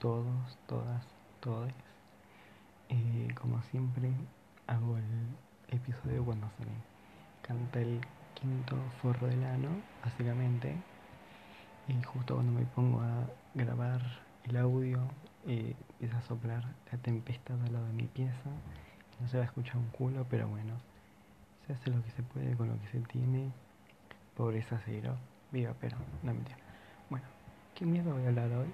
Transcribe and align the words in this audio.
todos, 0.00 0.58
todas, 0.66 1.04
todes. 1.40 1.74
Eh, 2.88 3.28
como 3.34 3.60
siempre, 3.62 4.10
hago 4.66 4.96
el 4.96 5.74
episodio 5.76 6.24
cuando 6.24 6.48
se 6.56 6.64
me 6.64 6.72
canta 7.42 7.80
el 7.80 8.00
quinto 8.34 8.76
forro 9.02 9.26
del 9.26 9.42
ano, 9.44 9.68
básicamente. 10.04 10.76
Y 11.88 12.02
justo 12.02 12.34
cuando 12.34 12.52
me 12.52 12.66
pongo 12.66 13.00
a 13.00 13.26
grabar 13.54 14.00
el 14.44 14.56
audio, 14.56 15.00
eh, 15.46 15.74
empieza 15.90 16.18
a 16.18 16.22
soplar 16.22 16.64
la 16.92 16.98
tempestad 16.98 17.60
al 17.62 17.72
lado 17.72 17.86
de 17.86 17.92
mi 17.92 18.06
pieza. 18.06 18.50
No 19.20 19.28
se 19.28 19.38
va 19.38 19.42
a 19.42 19.46
escuchar 19.46 19.76
un 19.78 19.88
culo, 19.88 20.26
pero 20.30 20.46
bueno, 20.48 20.74
se 21.66 21.72
hace 21.72 21.90
lo 21.90 22.02
que 22.04 22.10
se 22.12 22.22
puede 22.22 22.56
con 22.56 22.68
lo 22.68 22.78
que 22.80 22.86
se 22.88 23.00
tiene. 23.00 23.50
Pobreza 24.36 24.80
cero, 24.84 25.16
viva, 25.50 25.74
pero 25.80 25.96
no 26.22 26.32
mentira. 26.32 26.58
Bueno, 27.10 27.26
¿qué 27.74 27.84
mierda 27.84 28.12
voy 28.12 28.24
a 28.24 28.28
hablar 28.28 28.52
hoy? 28.52 28.68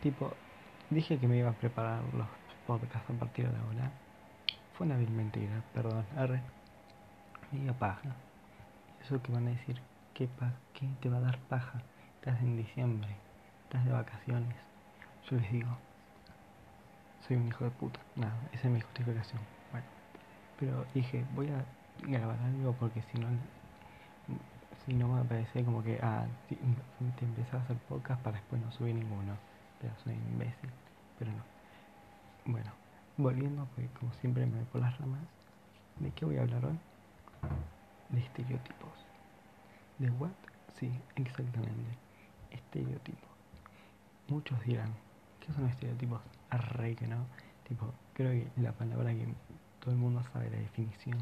Tipo, 0.00 0.32
dije 0.90 1.18
que 1.18 1.28
me 1.28 1.36
iba 1.36 1.50
a 1.50 1.54
preparar 1.54 2.02
los 2.14 2.26
podcasts 2.66 3.10
a 3.10 3.18
partir 3.18 3.48
de 3.48 3.56
ahora. 3.56 3.90
Fue 4.74 4.86
una 4.86 4.96
vil 4.96 5.10
mentira, 5.10 5.62
perdón. 5.72 6.04
Arre. 6.16 6.40
Me 7.52 7.72
paja. 7.72 8.16
Eso 9.02 9.22
que 9.22 9.32
van 9.32 9.46
a 9.46 9.50
decir, 9.50 9.80
¿qué, 10.14 10.26
pa 10.26 10.52
¿qué 10.72 10.88
te 11.00 11.08
va 11.08 11.18
a 11.18 11.20
dar 11.20 11.38
paja? 11.38 11.82
Estás 12.16 12.40
en 12.40 12.56
diciembre, 12.56 13.14
estás 13.64 13.84
de 13.84 13.92
vacaciones. 13.92 14.56
Yo 15.30 15.36
les 15.36 15.52
digo, 15.52 15.68
soy 17.26 17.36
un 17.36 17.48
hijo 17.48 17.64
de 17.64 17.70
puta. 17.70 18.00
Nada, 18.16 18.34
esa 18.52 18.66
es 18.68 18.74
mi 18.74 18.80
justificación. 18.80 19.40
Bueno, 19.70 19.86
pero 20.58 20.86
dije, 20.94 21.24
voy 21.34 21.48
a 21.50 21.64
grabar 22.02 22.38
algo 22.40 22.72
porque 22.72 23.02
si 23.12 23.18
no, 23.18 23.28
si 24.84 24.94
no 24.94 25.08
me 25.08 25.24
parece 25.24 25.64
como 25.64 25.82
que, 25.82 25.98
ah, 26.02 26.26
te 26.48 27.24
empezás 27.24 27.54
a 27.54 27.64
hacer 27.64 27.76
podcast 27.88 28.20
para 28.22 28.38
después 28.38 28.60
no 28.60 28.72
subir 28.72 28.94
ninguno. 28.94 29.36
Soy 30.02 30.14
un 30.14 30.32
imbécil. 30.32 30.70
Pero 31.18 31.32
no. 31.32 31.44
Bueno, 32.46 32.72
volviendo, 33.16 33.66
porque 33.66 33.88
como 33.98 34.12
siempre 34.14 34.46
me 34.46 34.56
voy 34.56 34.64
por 34.66 34.80
las 34.80 34.98
ramas, 34.98 35.22
¿de 36.00 36.10
qué 36.10 36.24
voy 36.24 36.36
a 36.36 36.42
hablar 36.42 36.64
hoy? 36.66 36.78
De 38.10 38.20
estereotipos. 38.20 38.92
¿De 39.98 40.10
what? 40.10 40.30
Sí, 40.78 40.92
exactamente. 41.16 41.96
Estereotipos. 42.50 43.30
Muchos 44.28 44.60
dirán, 44.64 44.92
¿qué 45.40 45.52
son 45.52 45.68
estereotipos? 45.68 46.20
Arre 46.50 46.96
que 46.96 47.06
no. 47.06 47.26
Tipo, 47.68 47.92
creo 48.12 48.32
que 48.32 48.60
la 48.60 48.72
palabra 48.72 49.12
que 49.14 49.26
todo 49.80 49.92
el 49.92 49.96
mundo 50.00 50.22
sabe 50.32 50.50
la 50.50 50.58
definición, 50.58 51.18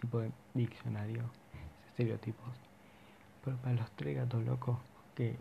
tipo 0.00 0.18
de 0.18 0.32
diccionario, 0.54 1.22
es 1.52 1.88
estereotipos. 1.90 2.56
Pero 3.44 3.56
para 3.58 3.74
los 3.74 3.90
tres 3.92 4.16
gatos 4.16 4.44
locos 4.44 4.78
que 5.14 5.36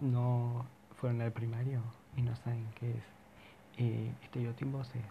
no 0.00 0.66
fueron 0.96 1.20
al 1.22 1.32
primario 1.32 1.82
y 2.16 2.22
no 2.22 2.34
saben 2.36 2.66
qué 2.74 2.90
es 2.90 3.04
eh, 3.78 4.12
estereotipos, 4.22 4.94
es 4.94 5.04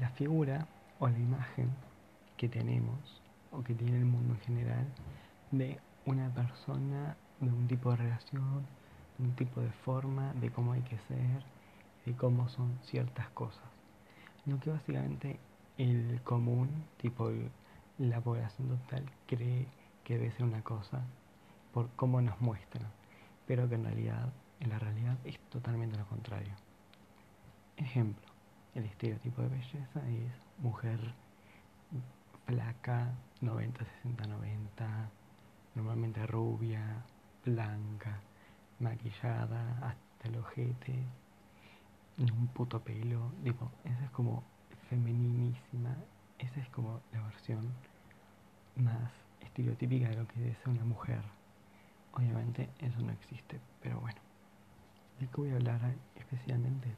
la 0.00 0.10
figura 0.10 0.66
o 0.98 1.08
la 1.08 1.18
imagen 1.18 1.70
que 2.36 2.48
tenemos 2.48 3.22
o 3.50 3.62
que 3.62 3.74
tiene 3.74 3.98
el 3.98 4.04
mundo 4.04 4.34
en 4.34 4.40
general 4.40 4.86
de 5.50 5.78
una 6.06 6.32
persona, 6.32 7.16
de 7.40 7.50
un 7.50 7.66
tipo 7.66 7.90
de 7.90 7.96
relación, 7.96 8.66
de 9.18 9.24
un 9.24 9.34
tipo 9.34 9.60
de 9.60 9.70
forma, 9.70 10.32
de 10.34 10.50
cómo 10.50 10.72
hay 10.72 10.82
que 10.82 10.98
ser, 11.08 11.42
de 12.06 12.14
cómo 12.14 12.48
son 12.48 12.78
ciertas 12.84 13.28
cosas. 13.30 13.64
Lo 14.46 14.58
que 14.60 14.70
básicamente 14.70 15.38
el 15.76 16.20
común, 16.22 16.68
tipo 16.98 17.30
la 17.98 18.20
población 18.20 18.68
total, 18.68 19.04
cree 19.26 19.66
que 20.04 20.18
debe 20.18 20.30
ser 20.32 20.44
una 20.44 20.62
cosa 20.62 21.02
por 21.72 21.88
cómo 21.96 22.20
nos 22.20 22.40
muestran, 22.40 22.90
pero 23.46 23.68
que 23.68 23.74
en 23.74 23.84
realidad, 23.84 24.32
en 24.60 24.68
la 24.68 24.78
realidad 24.78 25.18
es 25.24 25.38
totalmente 25.48 25.96
lo 25.96 26.06
contrario. 26.06 26.54
Ejemplo, 27.76 28.26
el 28.74 28.84
estereotipo 28.84 29.42
de 29.42 29.48
belleza 29.48 30.08
es 30.08 30.32
mujer 30.58 31.14
flaca, 32.46 33.12
90, 33.40 33.84
60, 34.02 34.26
90, 34.26 35.10
normalmente 35.74 36.26
rubia, 36.26 37.04
blanca, 37.44 38.20
maquillada, 38.80 39.78
hasta 39.82 40.28
el 40.28 40.36
ojete, 40.36 40.94
un 42.18 42.48
puto 42.48 42.80
pelo, 42.80 43.32
digo, 43.42 43.70
esa 43.84 44.04
es 44.04 44.10
como 44.10 44.42
femeninísima, 44.88 45.96
esa 46.38 46.60
es 46.60 46.68
como 46.70 47.00
la 47.12 47.22
versión 47.22 47.72
más 48.76 49.10
estereotípica 49.40 50.08
de 50.08 50.16
lo 50.16 50.26
que 50.26 50.50
es 50.50 50.58
una 50.66 50.84
mujer. 50.84 51.22
Obviamente 52.12 52.68
eso 52.78 53.00
no 53.00 53.12
existe, 53.12 53.60
pero 53.80 54.00
bueno. 54.00 54.29
De 55.20 55.26
que 55.28 55.36
voy 55.36 55.50
a 55.50 55.56
hablar 55.56 55.94
especialmente 56.16 56.88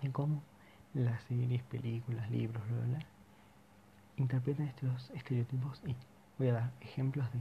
de 0.00 0.12
cómo 0.12 0.42
las 0.94 1.22
series, 1.24 1.62
películas, 1.64 2.30
libros, 2.30 2.62
bla, 2.68 3.00
interpretan 4.16 4.68
estos 4.68 5.10
estereotipos 5.10 5.82
y 5.86 5.96
voy 6.38 6.48
a 6.48 6.54
dar 6.54 6.72
ejemplos 6.80 7.32
de 7.32 7.40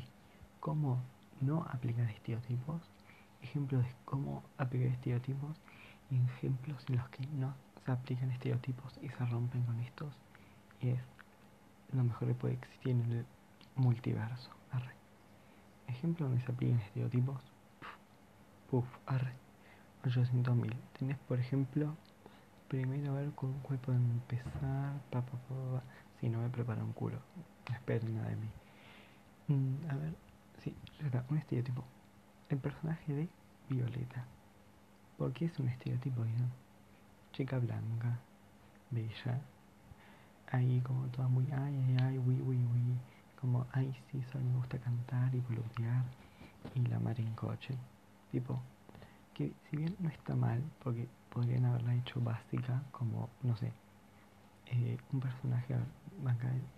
cómo 0.60 1.00
no 1.42 1.66
aplicar 1.70 2.10
estereotipos, 2.10 2.82
ejemplos 3.42 3.84
de 3.84 3.96
cómo 4.06 4.44
aplicar 4.58 4.88
estereotipos 4.94 5.58
y 6.10 6.18
ejemplos 6.18 6.84
en 6.90 6.98
los 6.98 7.10
que 7.10 7.26
no 7.28 7.54
se 7.86 7.92
aplican 7.92 8.32
estereotipos 8.32 9.00
y 9.02 9.10
se 9.10 9.26
rompen 9.26 9.64
con 9.64 9.80
estos 9.80 10.16
y 10.80 10.90
es 10.90 11.02
lo 11.94 12.04
mejor 12.04 12.30
que 12.30 12.34
puede 12.34 12.54
existir 12.56 12.92
en 12.92 13.12
el 13.12 13.26
multiverso. 13.76 14.50
Arre. 14.72 14.96
Ejemplo 15.88 16.28
donde 16.28 16.42
se 16.42 16.52
aplican 16.52 16.80
estereotipos. 16.80 17.42
Puf, 18.70 18.86
arre. 19.06 19.34
800.000. 20.04 20.74
Tenés, 20.98 21.18
por 21.28 21.40
ejemplo, 21.40 21.96
primero 22.68 23.12
a 23.12 23.16
ver 23.16 23.32
con 23.32 23.54
cuál 23.60 23.80
pueden 23.80 24.04
empezar. 24.12 24.94
Pa, 25.10 25.22
pa, 25.22 25.38
pa, 25.38 25.84
si 26.20 26.30
no 26.30 26.40
me 26.42 26.50
preparo 26.50 26.84
un 26.84 26.94
culo. 26.94 27.20
No 27.70 27.76
esperen 27.76 28.16
nada 28.16 28.30
de 28.30 28.36
mí. 28.36 28.50
Mm, 29.48 29.90
a 29.90 29.96
ver, 29.96 30.14
sí, 30.64 30.76
ya 31.12 31.26
un 31.30 31.38
estereotipo. 31.38 31.84
El 32.50 32.58
personaje 32.58 33.14
de 33.14 33.30
Violeta. 33.70 34.26
¿Por 35.18 35.34
qué 35.34 35.46
es 35.46 35.60
un 35.60 35.68
estereotipo, 35.68 36.26
ya? 36.26 36.46
Chica 37.34 37.60
blanca, 37.60 38.20
bella. 38.90 39.42
Ahí 40.52 40.82
como 40.82 41.06
toda 41.08 41.28
muy 41.28 41.46
ay, 41.52 41.76
ay, 41.88 41.98
ay, 42.02 42.18
uy, 42.18 42.42
uy, 42.42 42.58
uy 42.58 42.98
como, 43.42 43.66
ay, 43.74 43.92
sí, 44.12 44.24
solo 44.32 44.46
me 44.46 44.58
gusta 44.58 44.78
cantar 44.78 45.34
y 45.34 45.40
boludear 45.40 46.04
y 46.76 46.82
la 46.86 47.00
mar 47.00 47.20
en 47.20 47.34
coche. 47.34 47.76
Tipo, 48.32 48.62
si 49.70 49.78
bien 49.78 49.96
no 50.00 50.10
está 50.10 50.36
mal, 50.36 50.62
porque 50.84 51.08
podrían 51.30 51.66
haberla 51.66 51.96
hecho 51.96 52.20
básica, 52.22 52.84
como, 52.92 53.30
no 53.44 53.56
sé, 53.58 53.72
eh, 54.68 54.98
un 55.12 55.20
personaje, 55.20 55.76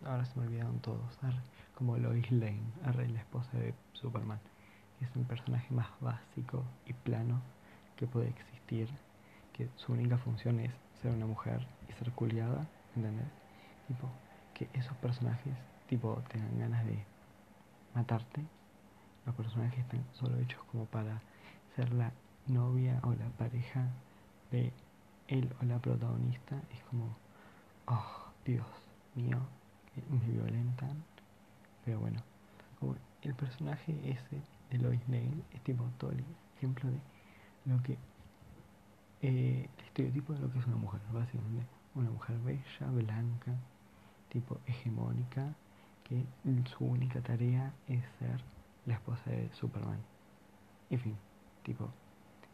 ahora 0.06 0.25
se 0.25 0.40
me 0.40 0.47
olvidaron 0.47 0.79
todos, 0.79 1.19
como 1.75 1.97
Lois 1.97 2.31
Lane, 2.31 2.62
la 2.84 3.19
esposa 3.19 3.57
de 3.57 3.74
Superman, 3.94 4.40
que 4.97 5.06
es 5.06 5.16
un 5.16 5.25
personaje 5.25 5.74
más 5.74 5.88
básico 6.01 6.63
y 6.85 6.94
plano 6.94 7.41
que 7.96 8.07
puede 8.07 8.29
existir, 8.29 8.90
que 9.53 9.69
su 9.75 9.91
única 9.94 10.18
función 10.18 10.59
es 10.59 10.72
ser 11.01 11.12
una 11.12 11.25
mujer 11.25 11.66
y 11.88 11.94
ser 11.94 12.12
culiada, 12.12 12.66
¿entendés? 12.95 13.28
Tipo, 13.88 14.09
que 14.53 14.69
esos 14.74 14.95
personajes 14.97 15.53
tipo 15.88 16.22
te 16.30 16.40
dan 16.40 16.59
ganas 16.59 16.85
de 16.85 16.97
matarte. 17.94 18.41
Los 19.25 19.35
personajes 19.35 19.80
están 19.80 20.03
solo 20.13 20.38
hechos 20.40 20.62
como 20.72 20.85
para 20.85 21.22
ser 21.75 21.91
la 21.94 22.12
novia 22.48 23.00
o 23.04 23.14
la 23.14 23.30
pareja 23.38 23.88
de 24.52 24.72
él 25.28 25.50
o 25.62 25.66
la 25.66 25.80
protagonista. 25.80 26.62
Es 26.72 26.84
como, 26.90 27.16
oh, 27.88 28.31
Dios 28.46 28.66
mío, 29.16 29.40
me 30.09 30.31
violentan. 30.31 31.04
Pero 31.86 32.00
bueno, 32.00 32.22
el 33.22 33.34
personaje 33.36 33.94
ese 34.04 34.42
de 34.69 34.78
Lois 34.78 35.01
Lane 35.07 35.44
es 35.54 35.62
tipo 35.62 35.84
todo 35.98 36.12
ejemplo 36.57 36.90
de 36.90 37.00
lo 37.66 37.81
que 37.84 37.98
eh, 39.22 39.69
el 39.78 39.86
estereotipo 39.86 40.34
de 40.34 40.39
lo 40.39 40.51
que 40.51 40.60
es 40.60 40.68
una 40.68 40.75
mujer, 40.75 41.00
básicamente 41.13 41.66
una 41.96 42.10
mujer 42.10 42.38
bella, 42.39 42.92
blanca, 42.92 43.54
tipo 44.30 44.60
hegemónica, 44.66 45.54
que 46.04 46.25
su 46.66 46.84
única 46.84 47.22
tarea 47.22 47.72
es 47.88 48.04
ser 48.19 48.42
la 48.86 48.96
esposa 48.96 49.30
de 49.30 49.50
Superman. 49.54 50.00
En 50.89 51.00
fin, 51.00 51.16
tipo, 51.63 51.89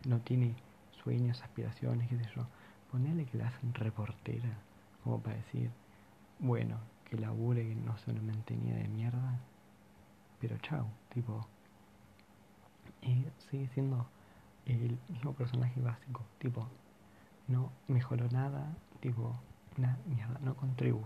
no 0.05 0.19
tiene 0.19 0.55
sueños, 1.03 1.41
aspiraciones, 1.41 2.07
qué 2.09 2.17
sé 2.17 2.29
yo. 2.35 2.45
Ponele 2.91 3.25
que 3.25 3.37
la 3.37 3.47
hacen 3.47 3.73
reportera, 3.73 4.57
como 5.03 5.19
para 5.21 5.35
decir, 5.37 5.71
bueno, 6.39 6.77
que 7.05 7.17
labure, 7.17 7.67
que 7.67 7.75
no 7.75 7.97
se 7.97 8.11
una 8.11 8.21
mantenida 8.21 8.77
de 8.77 8.87
mierda, 8.87 9.39
pero 10.39 10.57
chao, 10.59 10.87
tipo, 11.13 11.45
sigue 13.49 13.67
siendo 13.73 14.07
el 14.65 14.97
mismo 15.09 15.33
personaje 15.33 15.79
básico, 15.81 16.23
tipo, 16.39 16.67
no 17.47 17.71
mejoró 17.87 18.27
nada, 18.29 18.75
tipo, 18.99 19.35
nada, 19.77 19.97
mierda, 20.07 20.39
no 20.41 20.55
contribuye. 20.55 21.05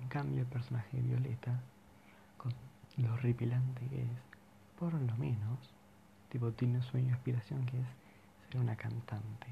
En 0.00 0.08
cambio, 0.08 0.40
el 0.40 0.46
personaje 0.46 0.96
de 0.96 1.02
Violeta, 1.02 1.60
con 2.36 2.52
lo 2.96 3.14
horripilante 3.14 3.86
que 3.88 4.02
es, 4.02 4.18
por 4.78 4.94
lo 4.94 5.16
menos, 5.16 5.74
tipo, 6.28 6.52
tiene 6.52 6.76
un 6.78 6.82
sueño 6.82 7.10
y 7.10 7.12
aspiración 7.12 7.64
que 7.66 7.78
es 7.80 7.86
ser 8.48 8.60
una 8.60 8.76
cantante. 8.76 9.48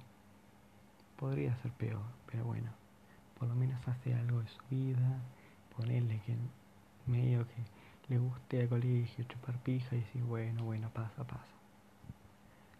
podría 1.16 1.56
ser 1.62 1.72
peor, 1.72 2.02
pero 2.30 2.44
bueno, 2.44 2.70
por 3.38 3.48
lo 3.48 3.54
menos 3.54 3.86
hace 3.88 4.14
algo 4.14 4.40
de 4.40 4.48
su 4.48 4.62
vida, 4.70 5.18
ponerle 5.76 6.20
que 6.20 6.36
medio 7.06 7.46
que 7.46 7.64
le 8.08 8.18
guste 8.18 8.62
al 8.62 8.68
colegio, 8.68 9.24
chupar 9.24 9.58
pija 9.62 9.96
y 9.96 10.00
decir, 10.00 10.22
bueno, 10.22 10.64
bueno, 10.64 10.90
pasa, 10.90 11.24
pasa. 11.24 11.52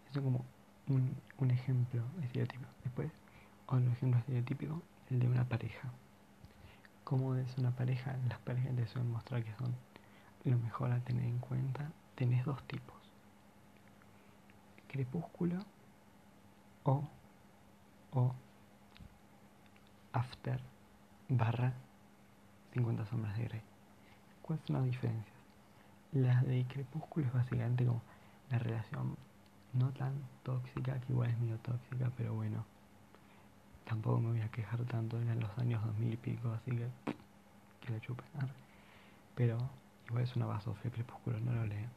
Eso 0.09 0.19
es 0.19 0.25
como 0.25 0.45
un, 0.87 1.15
un 1.37 1.51
ejemplo 1.51 2.03
estereotípico. 2.23 2.69
Después, 2.83 3.11
otro 3.67 3.91
ejemplo 3.91 4.19
estereotípico, 4.19 4.81
el 5.09 5.19
de 5.19 5.27
una 5.27 5.43
pareja. 5.45 5.91
¿Cómo 7.03 7.35
es 7.35 7.57
una 7.57 7.71
pareja? 7.71 8.15
Las 8.27 8.39
parejas 8.39 8.75
te 8.75 8.87
suelen 8.87 9.11
mostrar 9.11 9.43
que 9.43 9.53
son 9.55 9.75
lo 10.43 10.57
mejor 10.57 10.91
a 10.91 10.99
tener 11.01 11.25
en 11.25 11.39
cuenta. 11.39 11.91
Tenés 12.15 12.45
dos 12.45 12.61
tipos. 12.67 12.96
Crepúsculo 14.97 15.59
o, 16.83 17.03
o 18.13 18.33
after 20.11 20.59
barra 21.29 21.71
50 22.73 23.05
sombras 23.05 23.37
de 23.37 23.43
Grey. 23.43 23.61
¿Cuáles 24.41 24.65
son 24.65 24.77
las 24.77 24.85
diferencias? 24.85 25.35
Las 26.13 26.43
de 26.47 26.65
Crepúsculo 26.67 27.27
es 27.27 27.33
básicamente 27.33 27.85
como 27.85 28.01
la 28.49 28.57
relación 28.57 29.15
no 29.73 29.91
tan 29.91 30.15
tóxica, 30.41 30.99
que 31.01 31.13
igual 31.13 31.29
es 31.29 31.37
medio 31.37 31.59
tóxica, 31.59 32.11
pero 32.17 32.33
bueno, 32.33 32.65
tampoco 33.85 34.19
me 34.19 34.29
voy 34.29 34.41
a 34.41 34.49
quejar 34.49 34.83
tanto, 34.85 35.21
en 35.21 35.39
los 35.39 35.55
años 35.59 35.85
2000 35.85 36.13
y 36.13 36.17
pico, 36.17 36.49
así 36.49 36.71
que 36.71 36.87
que 37.81 37.93
la 37.93 37.99
chupen. 37.99 38.25
Pero 39.35 39.59
igual 40.07 40.23
es 40.23 40.35
una 40.35 40.47
basofia 40.47 40.89
Crepúsculo, 40.89 41.39
no 41.39 41.51
lo 41.51 41.67
lean. 41.67 41.91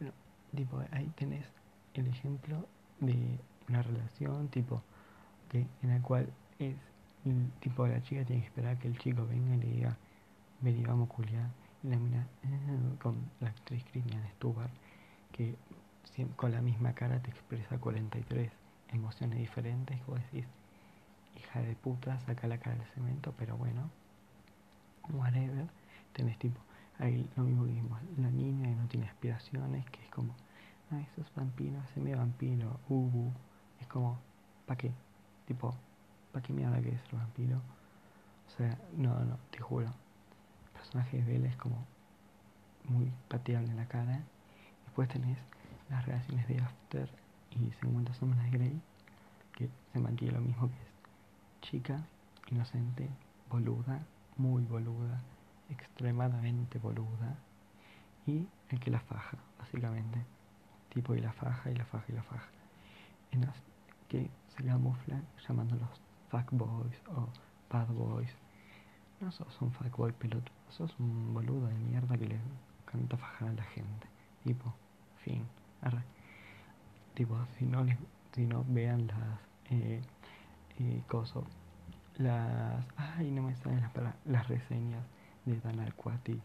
Pero, 0.00 0.10
tipo, 0.56 0.82
ahí 0.90 1.06
tenés 1.14 1.46
el 1.94 2.06
ejemplo 2.08 2.66
de 3.00 3.38
una 3.68 3.82
relación, 3.82 4.48
tipo, 4.48 4.82
que 5.48 5.66
en 5.82 5.88
la 5.90 6.00
cual 6.00 6.28
es, 6.58 6.76
tipo, 7.60 7.86
la 7.86 8.02
chica 8.02 8.24
tiene 8.24 8.42
que 8.42 8.48
esperar 8.48 8.78
que 8.78 8.88
el 8.88 8.98
chico 8.98 9.26
venga 9.26 9.54
y 9.54 9.58
le 9.58 9.66
diga, 9.66 9.96
vení, 10.60 10.84
vamos 10.84 11.08
culiar 11.08 11.50
la 11.82 11.96
mina 11.96 12.26
con 13.02 13.16
la 13.40 13.48
actriz 13.48 13.84
Christian 13.90 14.22
Stewart 14.36 14.70
que 15.32 15.56
con 16.36 16.52
la 16.52 16.60
misma 16.60 16.92
cara 16.94 17.20
te 17.20 17.30
expresa 17.30 17.78
43 17.78 18.50
emociones 18.90 19.38
diferentes 19.38 19.98
y 19.98 20.02
vos 20.10 20.20
decís 20.20 20.46
hija 21.36 21.62
de 21.62 21.74
puta 21.74 22.20
saca 22.20 22.46
la 22.46 22.58
cara 22.58 22.76
del 22.76 22.86
cemento 22.88 23.34
pero 23.38 23.56
bueno 23.56 23.90
whatever. 25.10 25.66
Tenés 26.12 26.38
tipo 26.38 26.60
ahí 26.98 27.28
lo 27.36 27.44
mismo 27.44 27.64
que 27.64 27.70
dijimos 27.70 28.00
la 28.18 28.30
niña 28.30 28.68
que 28.68 28.74
no 28.74 28.86
tiene 28.86 29.08
aspiraciones 29.08 29.84
que 29.86 30.02
es 30.02 30.10
como 30.10 30.34
ah 30.90 31.00
esos 31.00 31.32
vampiros 31.34 31.84
ese 31.90 32.00
medio 32.00 32.18
vampiro 32.18 32.80
uh, 32.88 33.30
es 33.80 33.86
como 33.86 34.18
¿para 34.66 34.78
qué? 34.78 34.92
tipo 35.46 35.74
¿para 36.32 36.42
qué 36.42 36.52
mierda 36.52 36.80
que 36.80 36.90
es 36.90 37.00
el 37.12 37.18
vampiro? 37.18 37.60
o 38.46 38.50
sea 38.56 38.78
no 38.96 39.24
no 39.24 39.38
te 39.50 39.60
juro 39.60 39.90
personaje 40.82 41.18
de 41.18 41.24
Bella 41.24 41.48
es 41.48 41.56
como 41.56 41.86
muy 42.88 43.12
pateable 43.28 43.70
en 43.70 43.76
la 43.76 43.86
cara. 43.86 44.20
Después 44.84 45.08
tenés 45.08 45.38
las 45.88 46.04
relaciones 46.06 46.48
de 46.48 46.58
After 46.60 47.08
y 47.50 47.70
50 47.80 48.12
sombras 48.14 48.42
de 48.44 48.50
Grey, 48.50 48.80
que 49.54 49.68
se 49.92 49.98
mantiene 50.00 50.34
lo 50.34 50.40
mismo 50.40 50.68
que 50.68 50.74
es 50.74 51.60
chica, 51.60 52.04
inocente, 52.50 53.08
boluda, 53.48 54.00
muy 54.36 54.64
boluda, 54.64 55.20
extremadamente 55.70 56.78
boluda, 56.78 57.36
y 58.26 58.46
el 58.70 58.80
que 58.80 58.90
la 58.90 59.00
faja, 59.00 59.38
básicamente. 59.58 60.18
Tipo 60.92 61.14
y 61.14 61.20
la 61.20 61.32
faja 61.32 61.70
y 61.70 61.74
la 61.74 61.84
faja 61.84 62.04
y 62.08 62.12
la 62.12 62.22
faja. 62.22 62.48
En 63.30 63.42
las 63.42 63.56
que 64.08 64.30
se 64.56 64.64
camuflan 64.64 65.24
llamándolos 65.46 65.88
fuckboys 66.30 67.02
o 67.08 67.28
bad 67.70 67.88
boys 67.88 68.36
no 69.22 69.30
sos 69.30 69.62
un 69.62 69.70
fuckboy 69.70 70.12
pelotudo, 70.12 70.52
sos 70.68 70.98
un 70.98 71.32
boludo 71.32 71.68
de 71.68 71.74
mierda 71.74 72.18
que 72.18 72.26
le 72.26 72.38
canta 72.84 73.16
fajar 73.16 73.50
a 73.50 73.52
la 73.52 73.62
gente. 73.62 74.08
Tipo, 74.42 74.74
fin. 75.24 75.46
Arre. 75.80 76.02
Tipo, 77.14 77.38
si 77.56 77.64
no, 77.64 77.84
les, 77.84 77.96
si 78.34 78.46
no 78.46 78.64
vean 78.68 79.06
las 79.06 79.38
eh, 79.70 80.02
eh, 80.78 81.02
cosas, 81.06 81.44
las. 82.18 82.84
Ay, 82.96 83.30
no 83.30 83.42
me 83.42 83.54
salen 83.54 83.80
las 83.80 83.92
las 84.24 84.48
reseñas 84.48 85.04
de 85.44 85.60
Dan 85.60 85.78
Alquati 85.78 86.40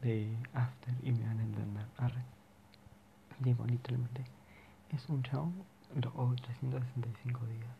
de 0.00 0.36
After 0.52 0.94
y 1.02 1.10
me 1.12 1.26
van 1.26 1.40
a 1.40 1.42
entender. 1.42 1.86
Arre. 1.98 2.33
Tipo, 3.42 3.64
literalmente. 3.66 4.24
Es 4.90 5.08
un 5.08 5.22
chavo, 5.22 5.52
o 6.14 6.34
365 6.34 7.46
días. 7.46 7.76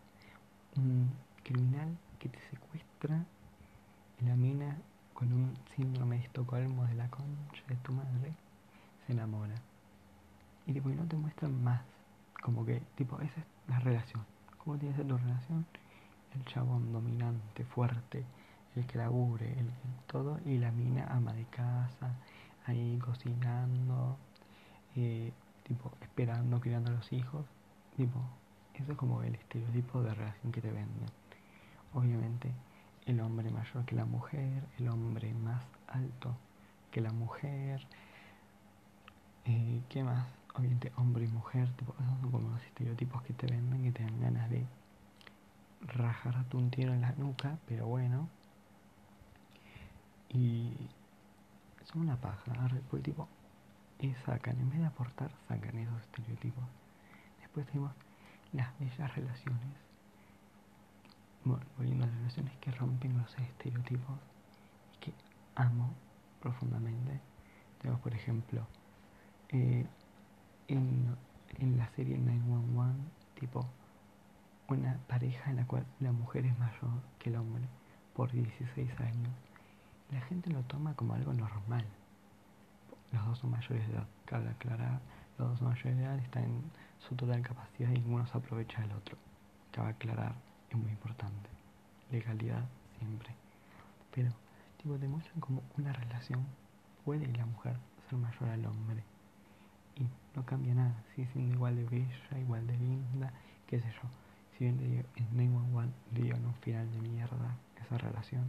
Un 0.77 1.11
criminal 1.43 1.97
que 2.19 2.29
te 2.29 2.39
secuestra 2.51 3.25
la 4.21 4.37
mina 4.37 4.77
con 5.13 5.33
un 5.33 5.55
síndrome 5.77 6.19
de 6.19 6.25
Estocolmo 6.25 6.85
de 6.87 6.95
la 6.95 7.09
concha 7.09 7.63
de 7.69 7.77
tu 7.77 7.93
madre 7.93 8.33
se 9.07 9.13
enamora. 9.13 9.55
Y 10.67 10.73
tipo, 10.73 10.89
no 10.89 11.05
te 11.05 11.17
muestran 11.17 11.63
más. 11.63 11.83
Como 12.43 12.65
que, 12.65 12.81
tipo, 12.97 13.21
esa 13.21 13.41
es 13.41 13.47
la 13.69 13.79
relación. 13.79 14.25
¿Cómo 14.59 14.77
tiene 14.79 14.95
que 14.95 15.03
ser 15.03 15.09
tu 15.09 15.17
relación? 15.17 15.67
El 16.35 16.45
chabón 16.47 16.93
dominante, 16.93 17.65
fuerte, 17.65 18.25
el 18.75 18.87
que 18.87 18.99
labure, 18.99 19.53
el, 19.59 19.71
todo, 20.07 20.41
y 20.45 20.59
la 20.59 20.73
mina 20.73 21.07
ama 21.09 21.33
de 21.33 21.45
casa, 21.45 22.15
ahí 22.67 22.99
cocinando, 22.99 24.17
eh, 24.97 25.33
tipo, 25.65 25.93
esperando, 26.01 26.61
criando 26.61 26.91
a 26.91 26.95
los 26.95 27.13
hijos. 27.13 27.45
Tipo, 27.97 28.21
eso 28.75 28.93
es 28.93 28.99
como 28.99 29.23
el 29.23 29.35
estereotipo 29.35 30.03
de 30.03 30.15
relación 30.15 30.53
que 30.53 30.61
te 30.61 30.71
venden. 30.71 31.09
Obviamente, 31.93 32.51
el 33.07 33.21
hombre 33.21 33.51
mayor 33.51 33.85
que 33.85 33.95
la 33.95 34.05
mujer, 34.05 34.63
el 34.79 34.89
hombre 34.89 35.33
más 35.35 35.65
alto 35.89 36.35
que 36.91 37.01
la 37.01 37.13
mujer. 37.13 37.87
Eh, 39.45 39.83
¿Qué 39.89 40.03
más? 40.03 40.27
Obviamente 40.55 40.93
hombre 40.97 41.25
y 41.25 41.29
mujer, 41.29 41.69
tipo, 41.77 41.93
esos 41.95 42.21
son 42.21 42.31
como 42.31 42.51
los 42.51 42.63
estereotipos 42.63 43.23
que 43.23 43.33
te 43.33 43.47
venden, 43.47 43.83
que 43.83 43.93
te 43.93 44.05
dan 44.05 44.21
ganas 44.21 44.49
de 44.51 44.65
rajarte 45.81 46.57
un 46.57 46.71
tiro 46.71 46.93
en 46.93 47.01
la 47.01 47.13
nuca, 47.13 47.59
pero 47.67 47.87
bueno. 47.87 48.29
Y 50.29 50.73
son 51.85 52.03
una 52.03 52.17
paja, 52.17 52.53
porque 52.91 53.05
tipo, 53.05 53.29
y 54.01 54.13
sacan, 54.27 54.59
en 54.59 54.71
vez 54.71 54.81
de 54.81 54.87
aportar, 54.87 55.31
sacan 55.49 55.79
esos 55.79 56.01
estereotipos. 56.03 56.65
Después 57.41 57.67
tenemos 57.67 57.93
las 58.53 58.79
bellas 58.79 59.15
relaciones 59.15 59.85
volviendo 61.45 62.05
a 62.05 62.09
las 62.09 62.17
relaciones 62.17 62.57
que 62.59 62.71
rompen 62.73 63.19
los 63.19 63.39
estereotipos 63.39 64.19
y 64.95 64.99
que 64.99 65.15
amo 65.55 65.95
profundamente. 66.41 67.21
Tenemos, 67.81 68.01
por 68.01 68.15
ejemplo, 68.15 68.67
eh, 69.51 69.87
en, 70.69 71.17
en, 71.59 71.77
la 71.77 71.89
serie 71.91 72.17
911, 72.17 72.99
tipo, 73.39 73.67
una 74.69 74.99
pareja 75.07 75.51
en 75.51 75.57
la 75.57 75.67
cual 75.67 75.85
la 76.01 76.13
mujer 76.13 76.47
es 76.47 76.59
mayor 76.59 77.03
que 77.19 77.29
el 77.29 77.37
hombre 77.37 77.65
por 78.15 78.33
16 78.33 79.01
años. 79.01 79.33
La 80.11 80.21
gente 80.23 80.51
lo 80.51 80.63
toma 80.63 80.95
como 80.95 81.15
algo 81.15 81.35
normal. 81.35 81.85
Los 83.15 83.25
dos 83.27 83.39
son 83.39 83.51
mayores 83.51 83.87
de 83.87 83.95
edad, 83.95 84.07
cabe 84.25 84.49
aclarar, 84.51 85.01
los 85.39 85.49
dos 85.49 85.59
son 85.59 85.69
mayores 85.69 85.97
de 85.97 86.05
edad, 86.05 86.19
están 86.19 86.45
en 86.45 86.63
su 86.99 87.15
total 87.15 87.41
capacidad 87.43 87.91
y 87.91 88.01
ninguno 88.01 88.27
se 88.27 88.37
aprovecha 88.37 88.81
del 88.83 88.93
otro. 88.93 89.17
Cabe 89.71 89.91
aclarar 89.91 90.35
muy 90.73 90.91
importante. 90.91 91.49
Legalidad 92.11 92.65
siempre. 92.99 93.35
Pero, 94.15 94.31
tipo, 94.77 94.99
demuestran 94.99 95.41
como 95.41 95.63
una 95.79 95.93
relación 95.93 96.45
puede 97.05 97.27
la 97.37 97.47
mujer 97.47 97.77
ser 98.09 98.19
mayor 98.19 98.49
al 98.49 98.67
hombre. 98.67 99.03
Y 99.97 100.07
no 100.35 100.45
cambia 100.45 100.75
nada, 100.75 100.95
sigue 101.15 101.29
siendo 101.33 101.55
igual 101.55 101.77
de 101.77 101.85
bella, 101.85 102.39
igual 102.39 102.67
de 102.67 102.77
linda, 102.77 103.33
qué 103.67 103.81
sé 103.81 103.89
yo. 103.93 104.09
Si 104.57 104.65
bien 104.65 104.77
le 104.77 104.89
digo, 104.89 105.09
en 105.17 105.37
911 105.37 105.95
le 106.15 106.23
dio 106.23 106.37
un 106.37 106.55
final 106.55 106.91
de 106.91 106.99
mierda 106.99 107.57
esa 107.85 107.99
relación, 107.99 108.45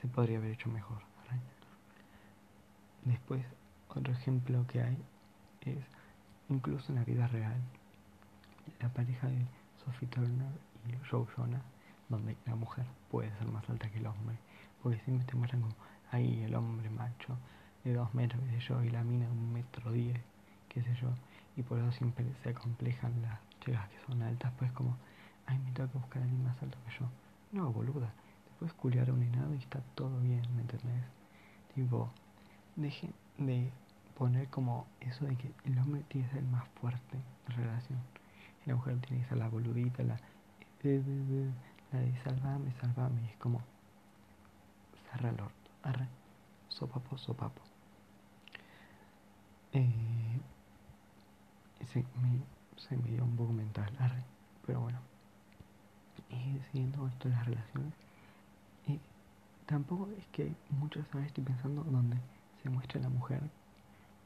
se 0.00 0.08
podría 0.08 0.38
haber 0.38 0.52
hecho 0.52 0.68
mejor. 0.68 1.02
Después, 3.04 3.44
otro 3.98 4.12
ejemplo 4.12 4.66
que 4.66 4.82
hay 4.82 4.98
es, 5.62 5.78
incluso 6.48 6.92
en 6.92 6.96
la 6.96 7.04
vida 7.04 7.26
real, 7.28 7.60
la 8.80 8.88
pareja 8.88 9.26
de 9.28 9.46
Sophie 9.84 10.08
Turner 10.08 10.52
y 10.88 11.08
Joe 11.08 11.26
Jonas, 11.36 11.62
donde 12.08 12.36
la 12.46 12.54
mujer 12.54 12.84
puede 13.10 13.30
ser 13.38 13.46
más 13.48 13.68
alta 13.68 13.88
que 13.90 13.98
el 13.98 14.06
hombre, 14.06 14.36
porque 14.82 14.98
siempre 15.00 15.26
te 15.26 15.36
muestran 15.36 15.62
como 15.62 15.74
ahí 16.10 16.42
el 16.42 16.54
hombre 16.54 16.90
macho 16.90 17.36
de 17.84 17.94
dos 17.94 18.14
metros, 18.14 18.42
qué 18.44 18.60
sé 18.60 18.68
yo, 18.68 18.82
y 18.82 18.90
la 18.90 19.02
mina 19.02 19.26
de 19.26 19.32
un 19.32 19.52
metro 19.52 19.90
diez, 19.92 20.20
qué 20.68 20.82
sé 20.82 20.94
yo, 21.00 21.08
y 21.56 21.62
por 21.62 21.78
eso 21.78 21.90
siempre 21.92 22.24
se 22.42 22.50
acomplejan 22.50 23.20
las 23.22 23.38
chicas 23.60 23.88
que 23.88 23.98
son 24.06 24.22
altas, 24.22 24.52
pues 24.58 24.70
como, 24.72 24.96
ay, 25.46 25.58
me 25.58 25.72
tengo 25.72 25.90
que 25.90 25.98
buscar 25.98 26.22
a 26.22 26.24
alguien 26.24 26.44
más 26.44 26.62
alto 26.62 26.78
que 26.86 26.98
yo. 26.98 27.06
No, 27.52 27.72
boluda, 27.72 28.12
te 28.44 28.50
puedes 28.58 28.74
culiar 28.74 29.10
a 29.10 29.12
un 29.12 29.22
enado 29.22 29.54
y 29.54 29.58
está 29.58 29.80
todo 29.94 30.20
bien, 30.20 30.42
¿me 30.54 30.62
entendés? 30.62 31.04
Tipo, 31.74 32.10
dejen 32.76 33.12
de 33.38 33.70
poner 34.16 34.48
como 34.48 34.86
eso 35.00 35.24
de 35.24 35.36
que 35.36 35.52
el 35.64 35.78
hombre 35.78 36.02
tiene 36.08 36.28
que 36.28 36.34
ser 36.34 36.44
más 36.44 36.66
fuerte 36.80 37.18
en 37.48 37.56
relación. 37.56 37.98
Y 38.64 38.70
la 38.70 38.76
mujer 38.76 38.98
tiene 39.00 39.22
que 39.22 39.28
ser 39.28 39.38
la 39.38 39.48
boludita, 39.48 40.02
la 40.02 40.18
la 40.84 42.00
de 42.00 42.16
salvame, 42.24 42.72
salvame, 42.80 43.30
es 43.30 43.36
como 43.36 43.62
cerra 45.10 45.28
el 45.28 45.40
orto, 45.40 45.70
arre, 45.84 46.08
sopapo, 46.68 47.16
sopapo. 47.18 47.62
Eh, 49.72 50.40
se, 51.92 52.00
me, 52.00 52.42
se 52.76 52.96
me 52.96 53.10
dio 53.10 53.24
un 53.24 53.36
poco 53.36 53.52
mental, 53.52 53.94
arre, 54.00 54.24
pero 54.66 54.80
bueno. 54.80 54.98
Y 56.30 56.58
siguiendo 56.70 57.06
esto 57.06 57.28
de 57.28 57.34
las 57.34 57.46
relaciones, 57.46 57.92
y 58.88 58.98
tampoco 59.66 60.08
es 60.18 60.26
que 60.28 60.52
muchas 60.70 61.04
veces 61.12 61.28
estoy 61.28 61.44
pensando 61.44 61.84
donde 61.84 62.16
se 62.62 62.70
muestra 62.70 63.00
la 63.00 63.08
mujer 63.08 63.42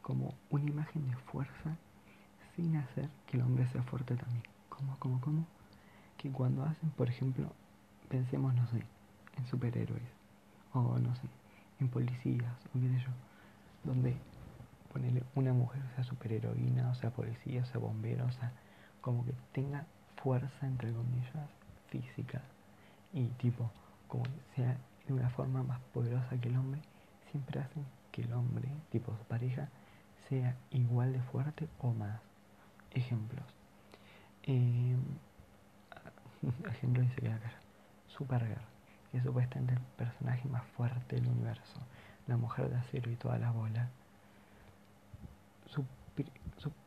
como 0.07 0.33
una 0.51 0.71
imagen 0.71 1.11
de 1.11 1.17
fuerza 1.17 1.77
sin 2.55 2.77
hacer 2.77 3.09
que 3.27 3.37
el 3.37 3.43
hombre 3.43 3.67
sea 3.67 3.83
fuerte 3.83 4.15
también. 4.15 4.45
¿Cómo, 4.69 4.97
cómo, 5.01 5.21
cómo? 5.21 5.45
Que 6.17 6.31
cuando 6.31 6.63
hacen, 6.63 6.91
por 6.91 7.09
ejemplo, 7.09 7.51
pensemos, 8.09 8.55
no 8.55 8.69
sé, 8.69 8.85
en 9.37 9.47
superhéroes, 9.49 10.09
o 10.73 10.97
no 11.01 11.13
sé, 11.17 11.27
en 11.81 11.89
policías, 11.89 12.55
o 12.69 12.79
qué 12.79 12.89
sé 12.89 12.99
yo, 13.01 13.11
donde 13.83 14.17
ponerle 14.93 15.25
una 15.35 15.53
mujer 15.53 15.83
sea 15.97 16.05
superheroína, 16.05 16.89
o 16.91 16.95
sea 16.95 17.11
policía, 17.11 17.63
o 17.63 17.67
sea 17.67 17.81
bombero, 17.81 18.27
o 18.27 18.33
sea, 18.33 18.53
como 19.01 19.25
que 19.25 19.33
tenga 19.53 19.87
fuerza, 20.23 20.69
entre 20.69 20.93
comillas, 20.93 21.51
física, 21.89 22.43
y 23.13 23.25
tipo, 23.39 23.73
como 24.07 24.23
sea 24.55 24.77
de 25.09 25.13
una 25.13 25.31
forma 25.31 25.65
más 25.65 25.81
poderosa 25.93 26.41
que 26.41 26.49
el 26.49 26.57
hombre, 26.57 26.81
siempre 27.33 27.59
hacen 27.59 27.85
que 28.13 28.23
el 28.23 28.33
hombre, 28.35 28.69
tipo 28.93 29.13
su 29.17 29.25
pareja, 29.25 29.69
sea 30.29 30.57
igual 30.71 31.13
de 31.13 31.21
fuerte 31.23 31.69
o 31.81 31.93
más. 31.93 32.21
Ejemplos. 32.93 33.45
Eh, 34.45 34.97
ejemplo 36.71 37.03
dice 37.03 37.21
que 37.21 37.33
acá. 37.33 37.53
Supergirl, 38.09 38.61
que 39.11 39.19
es 39.19 39.25
supuestamente 39.25 39.75
el 39.75 39.81
personaje 39.97 40.49
más 40.49 40.65
fuerte 40.77 41.17
del 41.17 41.29
universo. 41.29 41.79
La 42.27 42.37
mujer 42.37 42.71
de 42.71 42.77
acero 42.77 43.11
y 43.11 43.17
toda 43.17 43.39
la 43.39 43.51
bola. 43.51 43.89
Su, 45.67 45.85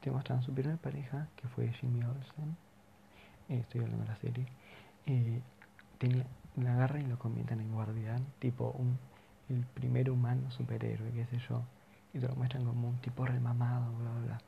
te 0.02 0.12
muestran 0.12 0.42
su 0.42 0.54
primera 0.54 0.78
pareja, 0.78 1.28
que 1.36 1.48
fue 1.50 1.72
Jimmy 1.74 2.04
Olsen. 2.04 2.58
Eh, 3.50 3.60
estoy 3.60 3.82
hablando 3.82 4.04
de 4.04 4.10
la 4.10 4.18
serie. 4.18 4.46
Eh, 5.06 5.42
tenía, 5.98 6.26
la 6.56 6.74
agarra 6.74 7.00
y 7.00 7.06
lo 7.06 7.20
convierten 7.20 7.62
en 7.62 7.72
guardián, 7.72 8.26
tipo 8.40 8.72
un, 8.72 8.98
el 9.50 9.66
primer 9.66 10.10
humano 10.10 10.50
superhéroe, 10.52 11.12
qué 11.12 11.26
sé 11.26 11.40
yo. 11.48 11.64
Y 12.14 12.20
te 12.20 12.28
lo 12.28 12.36
muestran 12.36 12.66
como 12.66 12.90
un 12.90 12.98
tipo 12.98 13.26
remamado, 13.26 13.92
bla, 13.98 14.12
bla, 14.12 14.22
bla. 14.22 14.42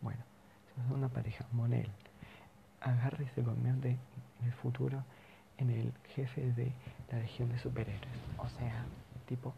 Bueno, 0.00 0.22
se 0.66 0.94
una 0.94 1.08
pareja, 1.08 1.46
Monel. 1.52 1.90
Agarra 2.80 3.22
y 3.22 3.28
se 3.28 3.42
convierte 3.42 3.98
en 4.40 4.46
el 4.46 4.52
futuro 4.52 5.04
en 5.58 5.70
el 5.70 5.92
jefe 6.14 6.52
de 6.52 6.72
la 7.10 7.18
legión 7.18 7.50
de 7.50 7.58
superhéroes. 7.58 8.18
O 8.38 8.48
sea, 8.48 8.84
tipo, 9.26 9.54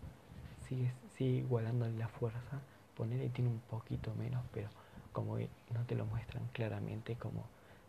sigue, 0.69 0.93
sigue 1.17 1.39
igualando 1.39 1.89
la 1.89 2.09
fuerza. 2.09 2.61
Ponele 2.97 3.29
tiene 3.31 3.51
un 3.51 3.61
poquito 3.61 4.15
menos, 4.15 4.43
pero 4.53 4.69
como 5.13 5.37
que 5.37 5.49
no 5.73 5.85
te 5.85 5.95
lo 5.95 6.07
muestran 6.07 6.47
claramente 6.53 7.17
como 7.17 7.45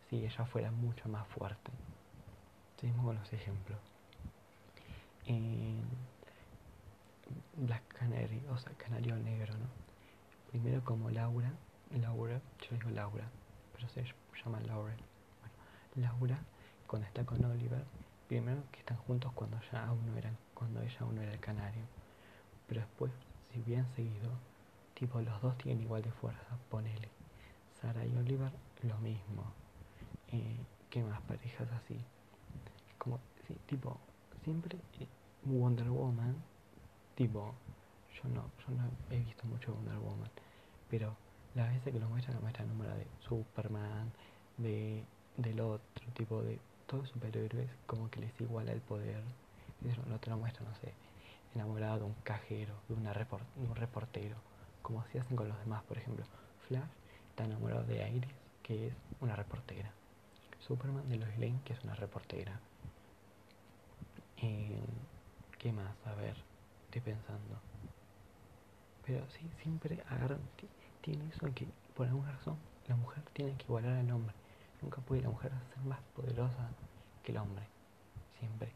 si 0.10 0.26
ella 0.26 0.46
fuera 0.46 0.72
mucho 0.72 1.08
más 1.10 1.28
fuerte. 1.28 1.72
Seguimos 2.80 3.06
con 3.06 3.16
los 3.16 3.34
ejemplos. 3.34 3.80
Black 7.56 7.88
Canary, 7.88 8.42
o 8.50 8.58
sea, 8.58 8.72
Canario 8.74 9.16
Negro, 9.18 9.54
¿no? 9.58 9.68
Primero 10.52 10.84
como 10.84 11.10
Laura, 11.10 11.52
Laura, 12.02 12.42
yo 12.62 12.78
digo 12.78 12.90
Laura, 12.90 13.26
pero 13.74 13.90
se 13.90 14.04
llama 14.44 14.60
Laura. 14.62 14.96
Bueno, 15.96 16.08
Laura, 16.08 16.40
cuando 16.86 17.08
está 17.08 17.26
con 17.26 17.44
Oliver, 17.44 17.84
primero 18.28 18.62
que 18.72 18.80
están 18.80 18.98
juntos 18.98 19.32
cuando 19.34 19.60
ya 19.72 19.86
aún 19.88 20.06
no 20.06 20.18
eran, 20.18 20.38
cuando 20.54 20.82
ella 20.82 20.98
aún 21.02 21.16
no 21.16 21.22
era 21.22 21.34
el 21.34 21.40
canario. 21.40 21.84
Pero 22.68 22.82
después, 22.82 23.12
si 23.52 23.60
bien 23.62 23.86
seguido, 23.96 24.30
tipo 24.94 25.22
los 25.22 25.42
dos 25.42 25.58
tienen 25.58 25.84
igual 25.84 26.02
de 26.02 26.12
fuerza, 26.12 26.58
ponele. 26.70 27.10
Sara 27.82 28.06
y 28.06 28.16
Oliver, 28.18 28.52
lo 28.84 28.98
mismo. 28.98 29.44
Eh, 30.32 30.58
¿Qué 30.90 31.04
más 31.04 31.22
parejas 31.22 31.68
así? 31.72 32.00
Como, 32.98 33.20
sí, 33.48 33.56
tipo, 33.68 33.98
siempre 34.44 34.78
eh, 35.00 35.08
Wonder 35.44 35.90
Woman, 35.90 36.36
tipo, 37.18 37.54
yo 38.16 38.30
no, 38.30 38.44
yo 38.66 38.76
no 38.76 38.90
he 39.10 39.18
visto 39.18 39.46
mucho 39.48 39.74
Wonder 39.74 39.98
Woman, 39.98 40.30
pero 40.90 41.16
las 41.56 41.74
veces 41.74 41.92
que 41.92 42.00
lo 42.00 42.08
muestran, 42.08 42.36
lo 42.36 42.42
muestran 42.42 42.68
número 42.70 42.96
de 42.96 43.08
Superman, 43.28 44.12
de 44.58 45.04
del 45.38 45.60
otro 45.60 46.06
tipo 46.16 46.42
de 46.42 46.60
todos 46.88 47.10
superhéroes, 47.10 47.70
como 47.86 48.10
que 48.10 48.20
les 48.22 48.42
iguala 48.42 48.72
el 48.72 48.82
poder. 48.82 49.22
Eso 49.88 50.02
no 50.08 50.20
te 50.20 50.30
lo 50.30 50.38
muestran, 50.38 50.68
no 50.68 50.76
sé, 50.76 50.94
enamorado 51.54 52.00
de 52.00 52.06
un 52.06 52.16
cajero, 52.24 52.74
de, 52.88 52.96
una 52.96 53.14
report, 53.14 53.44
de 53.56 53.68
un 53.68 53.76
reportero, 53.76 54.36
como 54.82 55.04
si 55.12 55.18
hacen 55.18 55.36
con 55.36 55.48
los 55.48 55.60
demás, 55.60 55.84
por 55.84 55.98
ejemplo. 55.98 56.26
Flash 56.68 56.90
está 57.30 57.46
enamorado 57.46 57.84
de 57.84 58.10
Iris, 58.10 58.32
que 58.64 58.88
es 58.88 58.94
una 59.22 59.36
reportera. 59.36 59.92
Superman 60.60 61.08
de 61.10 61.18
Lois 61.18 61.38
Lane, 61.38 61.60
que 61.64 61.74
es 61.74 61.84
una 61.84 61.96
reportera. 61.96 62.60
Eh, 64.42 64.80
¿Qué 65.60 65.72
más? 65.72 65.96
A 66.06 66.14
ver, 66.16 66.36
pensando. 67.02 67.60
Pero 69.06 69.26
sí, 69.30 69.50
siempre 69.62 70.04
agarran, 70.10 70.40
tiene 71.02 71.28
eso 71.30 71.48
que 71.54 71.68
por 71.96 72.08
alguna 72.08 72.32
razón 72.32 72.58
la 72.88 72.96
mujer 72.96 73.24
tiene 73.34 73.56
que 73.58 73.64
igualar 73.64 73.98
al 73.98 74.12
hombre. 74.12 74.34
Nunca 74.82 75.02
puede 75.02 75.22
la 75.22 75.30
mujer 75.30 75.52
ser 75.74 75.84
más 75.86 76.00
poderosa 76.16 76.70
que 77.24 77.32
el 77.32 77.38
hombre. 77.38 77.66
Siempre. 78.40 78.72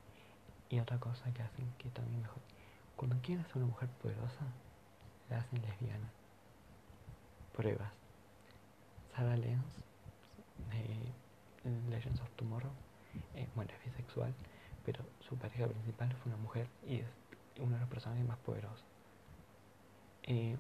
Y 0.70 0.80
otra 0.80 1.00
cosa 1.00 1.32
que 1.34 1.42
hacen 1.44 1.72
que 1.78 1.90
también 1.90 2.22
mejor. 2.22 2.42
Cuando 2.96 3.18
quieren 3.22 3.46
ser 3.46 3.58
una 3.58 3.68
mujer 3.68 3.90
poderosa, 4.01 4.46
la 5.30 5.38
hacen 5.40 5.62
lesbiana. 5.62 6.10
Pruebas. 7.56 7.92
Sarah 9.16 9.36
Lenz 9.36 9.66
de 11.63 11.90
Legends 11.90 12.22
of 12.22 12.30
Tomorrow, 12.38 12.72
bueno, 13.56 13.72
es 13.74 13.86
bisexual, 13.86 14.34
pero 14.86 15.04
su 15.20 15.36
pareja 15.36 15.68
principal 15.68 16.13
fue 16.13 16.32
una 16.32 16.42
mujer 16.42 16.68
y 16.88 16.98
es 16.98 17.08
una 17.60 17.75
de 17.75 17.81
las 17.81 17.89
personajes 17.89 18.25
más 18.27 18.38
poderosas. 18.39 18.86
Eh, 20.24 20.58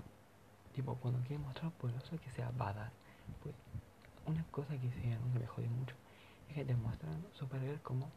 tipo, 0.73 0.95
cuando 0.95 1.19
quiere 1.21 1.39
mostrar 1.39 1.71
poderoso, 1.71 2.19
que 2.19 2.31
sea 2.31 2.51
badass. 2.57 2.91
Pues, 3.43 3.55
una 4.25 4.43
cosa 4.51 4.77
que 4.77 4.87
hicieron 4.87 5.31
que 5.33 5.39
me 5.39 5.47
jodió 5.47 5.69
mucho 5.69 5.95
es 6.49 6.55
que 6.55 6.65
te 6.65 6.75
muestran 6.75 7.23
Supergirl 7.33 7.79
como 7.81 8.09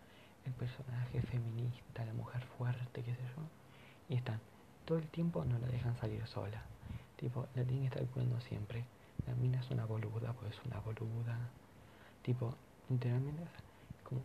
el 0.45 0.52
personaje 0.52 1.23
feminista, 1.23 2.04
la 2.04 2.12
mujer 2.12 2.43
fuerte, 2.59 3.02
qué 3.02 3.14
sé 3.14 3.23
yo, 3.37 3.43
y 4.09 4.16
están 4.16 4.40
todo 4.85 4.99
el 4.99 5.09
tiempo 5.09 5.45
no 5.45 5.59
la 5.59 5.66
dejan 5.69 5.97
salir 5.97 6.26
sola. 6.26 6.62
Tipo, 7.16 7.47
la 7.54 7.64
tienen 7.64 7.88
que 7.88 7.95
estar 7.95 8.07
cuidando 8.09 8.40
siempre. 8.40 8.85
La 9.26 9.35
mina 9.35 9.61
es 9.61 9.71
una 9.71 9.87
boluda, 9.87 10.33
pues 10.35 10.52
es 10.52 10.64
una 10.66 10.81
boluda. 10.81 11.38
Tipo, 12.23 12.54
literalmente, 12.90 13.45
como 14.02 14.21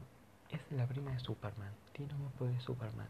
es 0.49 0.59
la 0.71 0.85
prima 0.87 1.11
de 1.11 1.19
Superman, 1.19 1.71
tiene 1.93 2.13
un 2.15 2.29
poder 2.31 2.55
de 2.55 2.61
Superman. 2.61 3.07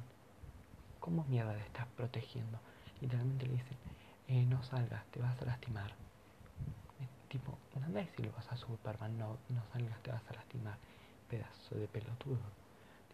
¿Cómo 0.99 1.23
mierda 1.25 1.53
le 1.53 1.61
estás 1.61 1.87
protegiendo? 1.95 2.59
Literalmente 3.01 3.45
le 3.45 3.53
dicen, 3.53 3.77
eh, 4.27 4.45
no 4.45 4.61
salgas, 4.63 5.05
te 5.07 5.19
vas 5.19 5.41
a 5.41 5.45
lastimar. 5.45 5.93
tipo, 7.29 7.57
una 7.75 7.87
vez 7.89 8.09
si 8.15 8.23
lo 8.23 8.31
vas 8.31 8.51
a 8.51 8.57
Superman, 8.57 9.17
no, 9.17 9.37
no 9.49 9.61
salgas, 9.71 10.01
te 10.01 10.11
vas 10.11 10.23
a 10.29 10.33
lastimar. 10.33 10.77
Pedazo 11.29 11.75
de 11.75 11.87
pelotudo. 11.87 12.39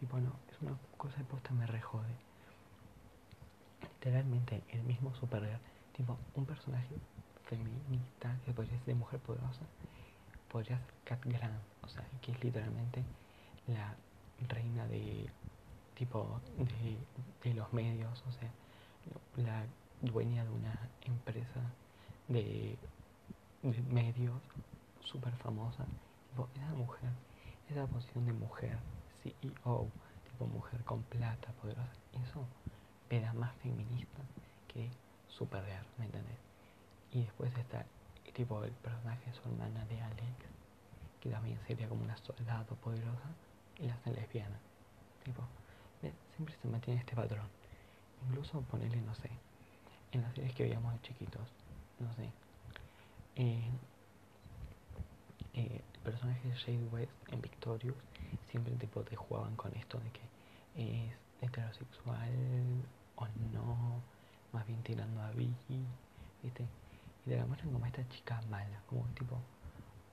Tipo, 0.00 0.18
no, 0.18 0.32
es 0.50 0.60
una 0.62 0.76
cosa 0.96 1.16
de 1.18 1.24
posta 1.24 1.50
me 1.52 1.66
rejode. 1.66 2.14
Literalmente, 3.82 4.62
el 4.70 4.82
mismo 4.82 5.14
Supergirl, 5.14 5.60
tipo, 5.92 6.18
un 6.34 6.46
personaje 6.46 6.96
feminista 7.44 8.36
que 8.44 8.52
podría 8.52 8.76
ser 8.78 8.86
de 8.86 8.94
mujer 8.94 9.20
poderosa, 9.20 9.66
podría 10.50 10.78
ser 10.78 10.94
Cat 11.04 11.24
Grant, 11.24 11.60
o 11.82 11.88
sea, 11.88 12.04
que 12.20 12.32
es 12.32 12.42
literalmente 12.42 13.04
la 13.66 13.94
reina 14.48 14.86
de 14.86 15.30
tipo 15.96 16.40
de, 16.58 17.48
de 17.48 17.54
los 17.54 17.72
medios, 17.72 18.22
o 18.26 18.32
sea, 18.32 18.50
la 19.36 19.64
dueña 20.00 20.44
de 20.44 20.50
una 20.50 20.78
empresa 21.02 21.60
de, 22.28 22.76
medios 23.90 24.40
súper 25.04 25.32
famosa. 25.36 25.84
Tipo, 26.30 26.48
esa 26.54 26.74
mujer, 26.74 27.10
esa 27.70 27.86
posición 27.86 28.26
de 28.26 28.32
mujer, 28.32 28.78
CEO, 29.22 29.88
tipo 30.30 30.46
mujer 30.46 30.82
con 30.84 31.02
plata, 31.02 31.48
poderosa, 31.62 31.90
eso 32.24 32.44
era 33.10 33.32
más 33.32 33.54
feminista 33.56 34.22
que 34.68 34.90
Supergirl, 35.28 35.86
¿me 35.98 36.06
entendés? 36.06 36.38
Y 37.12 37.22
después 37.22 37.56
está 37.56 37.84
tipo 38.34 38.62
el 38.64 38.72
personaje 38.72 39.30
de 39.30 39.36
su 39.36 39.48
hermana 39.48 39.84
de 39.86 40.00
Alex, 40.00 40.36
que 41.20 41.30
también 41.30 41.58
sería 41.66 41.88
como 41.88 42.04
una 42.04 42.16
soldado 42.18 42.74
poderosa, 42.76 43.30
y 43.78 43.86
la 43.86 43.94
hacen 43.94 44.14
lesbiana. 44.14 44.58
Tipo, 45.24 45.42
siempre 46.00 46.54
se 46.60 46.68
mantiene 46.68 47.00
este 47.00 47.14
patrón. 47.14 47.46
Incluso 48.28 48.60
ponerle, 48.62 49.00
no 49.02 49.14
sé, 49.14 49.30
en 50.12 50.22
las 50.22 50.34
series 50.34 50.54
que 50.54 50.64
veíamos 50.64 50.92
de 50.92 51.00
chiquitos, 51.02 51.48
no 52.00 52.12
sé, 52.14 52.30
eh, 53.36 53.70
el 55.54 55.82
personaje 56.04 56.48
de 56.48 56.54
Shade 56.54 56.84
West 56.92 57.12
en 57.28 57.40
Victorious 57.40 57.96
siempre 58.50 58.74
tipo 58.74 59.02
te 59.02 59.16
jugaban 59.16 59.56
con 59.56 59.74
esto 59.74 59.98
de 59.98 60.10
que 60.10 60.20
es 60.76 61.12
heterosexual 61.40 62.30
o 63.16 63.26
no, 63.52 64.00
más 64.52 64.66
bien 64.66 64.82
tirando 64.82 65.20
a 65.22 65.30
bi, 65.32 65.54
¿viste? 66.42 66.64
Y 67.24 67.30
te 67.30 67.36
la 67.36 67.46
muestran 67.46 67.72
como 67.72 67.86
esta 67.86 68.06
chica 68.08 68.40
mala, 68.50 68.80
como 68.86 69.04
tipo, 69.14 69.38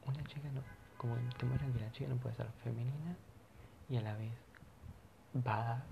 una 0.05 0.23
chica 0.23 0.49
no, 0.53 0.61
como 0.97 1.15
te 1.37 1.45
muestran 1.45 1.73
que 1.73 1.79
la 1.79 1.91
chica 1.91 2.09
no 2.09 2.15
puede 2.17 2.35
ser 2.35 2.47
femenina 2.63 3.15
y 3.89 3.97
a 3.97 4.01
la 4.01 4.15
vez 4.15 4.31
badass, 5.33 5.83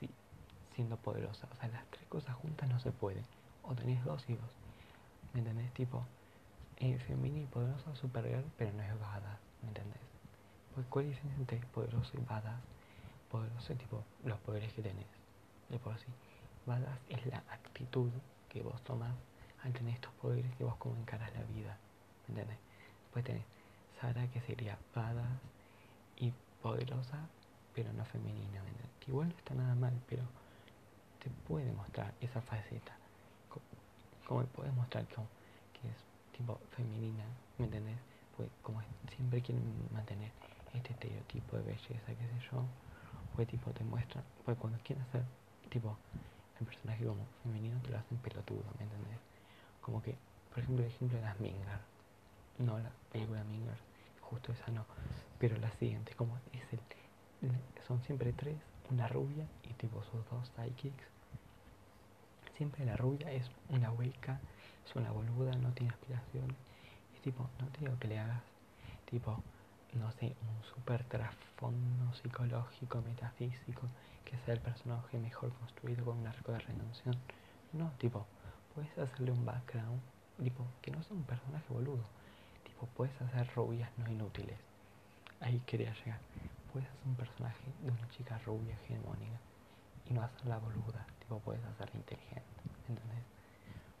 sí, 0.00 0.08
siendo 0.74 0.96
poderosa. 0.96 1.48
O 1.52 1.56
sea, 1.56 1.68
las 1.68 1.84
tres 1.90 2.06
cosas 2.08 2.34
juntas 2.36 2.68
no 2.68 2.78
se 2.80 2.90
puede. 2.92 3.22
O 3.62 3.74
tenés 3.74 4.04
dos 4.04 4.26
dos. 4.26 4.38
¿Me 5.32 5.40
entendés? 5.40 5.72
Tipo, 5.74 6.02
eh, 6.78 6.98
femenina 6.98 7.40
y 7.40 7.46
poderosa, 7.46 7.94
supergirl, 7.96 8.44
pero 8.58 8.72
no 8.72 8.82
es 8.82 9.00
badass, 9.00 9.38
¿me 9.62 9.68
entendés? 9.68 10.00
Pues, 10.74 10.86
¿cuál 10.88 11.06
es 11.06 11.18
entre 11.38 11.58
poderoso 11.72 12.12
y 12.14 12.20
badass? 12.20 12.60
Poderoso 13.30 13.72
es 13.72 13.78
tipo 13.78 14.02
los 14.24 14.38
poderes 14.40 14.72
que 14.72 14.82
tenés, 14.82 15.06
de 15.68 15.78
por 15.78 15.98
sí. 15.98 16.06
Badass 16.66 16.98
es 17.08 17.24
la 17.26 17.38
actitud 17.50 18.10
que 18.48 18.62
vos 18.62 18.80
tomás 18.82 19.12
al 19.62 19.72
tener 19.72 19.94
estos 19.94 20.12
poderes 20.14 20.54
que 20.56 20.64
vos 20.64 20.76
como 20.76 20.96
encarás 20.96 21.32
la 21.34 21.42
vida, 21.44 21.76
¿me 22.28 22.34
entendés? 22.34 22.58
Después 23.04 23.24
tenés 23.24 23.44
Sara 24.00 24.26
que 24.28 24.40
sería 24.40 24.78
badass 24.94 25.40
y 26.16 26.32
poderosa, 26.62 27.28
pero 27.74 27.92
no 27.92 28.04
femenina, 28.04 28.62
¿me 28.62 28.70
entendés? 28.70 28.90
Que 29.00 29.10
igual 29.10 29.28
no 29.28 29.34
está 29.36 29.54
nada 29.54 29.74
mal, 29.74 29.92
pero 30.08 30.22
te 31.22 31.30
puede 31.48 31.72
mostrar 31.72 32.12
esa 32.20 32.40
faceta. 32.40 32.96
Como, 34.26 34.44
puede 34.46 34.70
mostrar 34.72 35.06
que, 35.06 35.14
es 35.88 35.96
tipo 36.36 36.58
femenina, 36.76 37.24
¿me 37.58 37.66
entendés? 37.66 37.98
Pues 38.36 38.48
como 38.62 38.82
siempre 39.14 39.42
quieren 39.42 39.62
mantener 39.92 40.30
este 40.72 40.92
estereotipo 40.92 41.56
de 41.56 41.62
belleza, 41.62 42.06
qué 42.06 42.14
sé 42.14 42.48
yo, 42.50 42.64
pues 43.36 43.48
tipo 43.48 43.70
te 43.70 43.84
muestran, 43.84 44.24
pues 44.44 44.56
cuando 44.58 44.78
quieren 44.80 45.04
hacer 45.04 45.22
tipo 45.70 45.96
el 46.58 46.66
personaje 46.66 47.04
como 47.04 47.26
femenino 47.42 47.78
te 47.82 47.90
lo 47.90 47.98
hacen 47.98 48.18
pelotudo, 48.18 48.64
¿me 48.78 48.84
entendés? 48.84 49.18
Como 49.80 50.02
que, 50.02 50.16
por 50.50 50.60
ejemplo, 50.60 50.84
el 50.84 50.90
ejemplo 50.90 51.18
de 51.18 51.24
las 51.24 51.38
Minger, 51.40 51.78
no 52.58 52.78
la 52.78 52.90
película 53.12 53.44
Minger, 53.44 53.76
justo 54.20 54.52
esa 54.52 54.70
no, 54.70 54.84
pero 55.38 55.56
la 55.58 55.70
siguiente, 55.72 56.14
como 56.14 56.38
es 56.52 56.72
el, 56.72 56.80
son 57.86 58.02
siempre 58.02 58.32
tres, 58.32 58.56
una 58.90 59.08
rubia 59.08 59.46
y 59.62 59.72
tipo 59.74 60.02
sus 60.04 60.24
dos 60.30 60.50
sidekicks. 60.56 61.04
Siempre 62.56 62.84
la 62.84 62.96
rubia 62.96 63.32
es 63.32 63.50
una 63.68 63.90
hueca, 63.90 64.40
es 64.86 64.94
una 64.94 65.10
boluda, 65.10 65.52
no 65.56 65.72
tiene 65.72 65.92
aspiración. 65.92 66.54
Y 67.16 67.20
tipo, 67.20 67.48
no 67.60 67.66
te 67.68 67.80
digo 67.80 67.98
que 67.98 68.08
le 68.08 68.18
hagas 68.18 68.42
tipo 69.06 69.42
no 69.94 70.10
sé, 70.12 70.26
un 70.26 70.64
super 70.74 71.04
trasfondo 71.04 72.12
psicológico, 72.14 73.00
metafísico, 73.02 73.82
que 74.24 74.36
sea 74.38 74.54
el 74.54 74.60
personaje 74.60 75.18
mejor 75.18 75.52
construido 75.52 76.04
con 76.04 76.18
un 76.18 76.26
arco 76.26 76.52
de 76.52 76.58
redención. 76.58 77.16
No, 77.72 77.90
tipo, 77.98 78.26
puedes 78.74 78.96
hacerle 78.98 79.32
un 79.32 79.44
background, 79.44 80.00
tipo, 80.42 80.66
que 80.82 80.90
no 80.90 81.02
sea 81.02 81.16
un 81.16 81.24
personaje 81.24 81.64
boludo. 81.68 82.04
Tipo, 82.64 82.86
puedes 82.96 83.20
hacer 83.22 83.48
rubias 83.54 83.90
no 83.98 84.10
inútiles. 84.10 84.58
Ahí 85.40 85.60
quería 85.66 85.94
llegar. 85.94 86.18
Puedes 86.74 86.90
hacer 86.90 87.06
un 87.06 87.14
personaje 87.14 87.72
de 87.82 87.90
una 87.92 88.08
chica 88.08 88.36
rubia 88.44 88.74
hegemónica 88.74 89.38
y 90.06 90.12
no 90.12 90.22
hacerla 90.22 90.58
boluda. 90.58 91.06
Tipo, 91.20 91.38
puedes 91.38 91.64
hacerla 91.64 91.94
inteligente. 91.94 92.60
¿Entendés? 92.88 93.22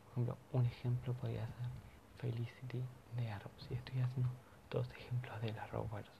Por 0.02 0.12
ejemplo, 0.12 0.38
un 0.52 0.66
ejemplo 0.66 1.14
podría 1.14 1.46
ser 1.46 1.70
Felicity 2.18 2.82
de 3.16 3.30
Arrow. 3.30 3.52
Si 3.58 3.74
estoy 3.74 4.00
haciendo 4.00 4.28
dos 4.70 4.90
ejemplos 4.90 5.40
de 5.40 5.52
la 5.52 5.66
Roberts. 5.68 6.10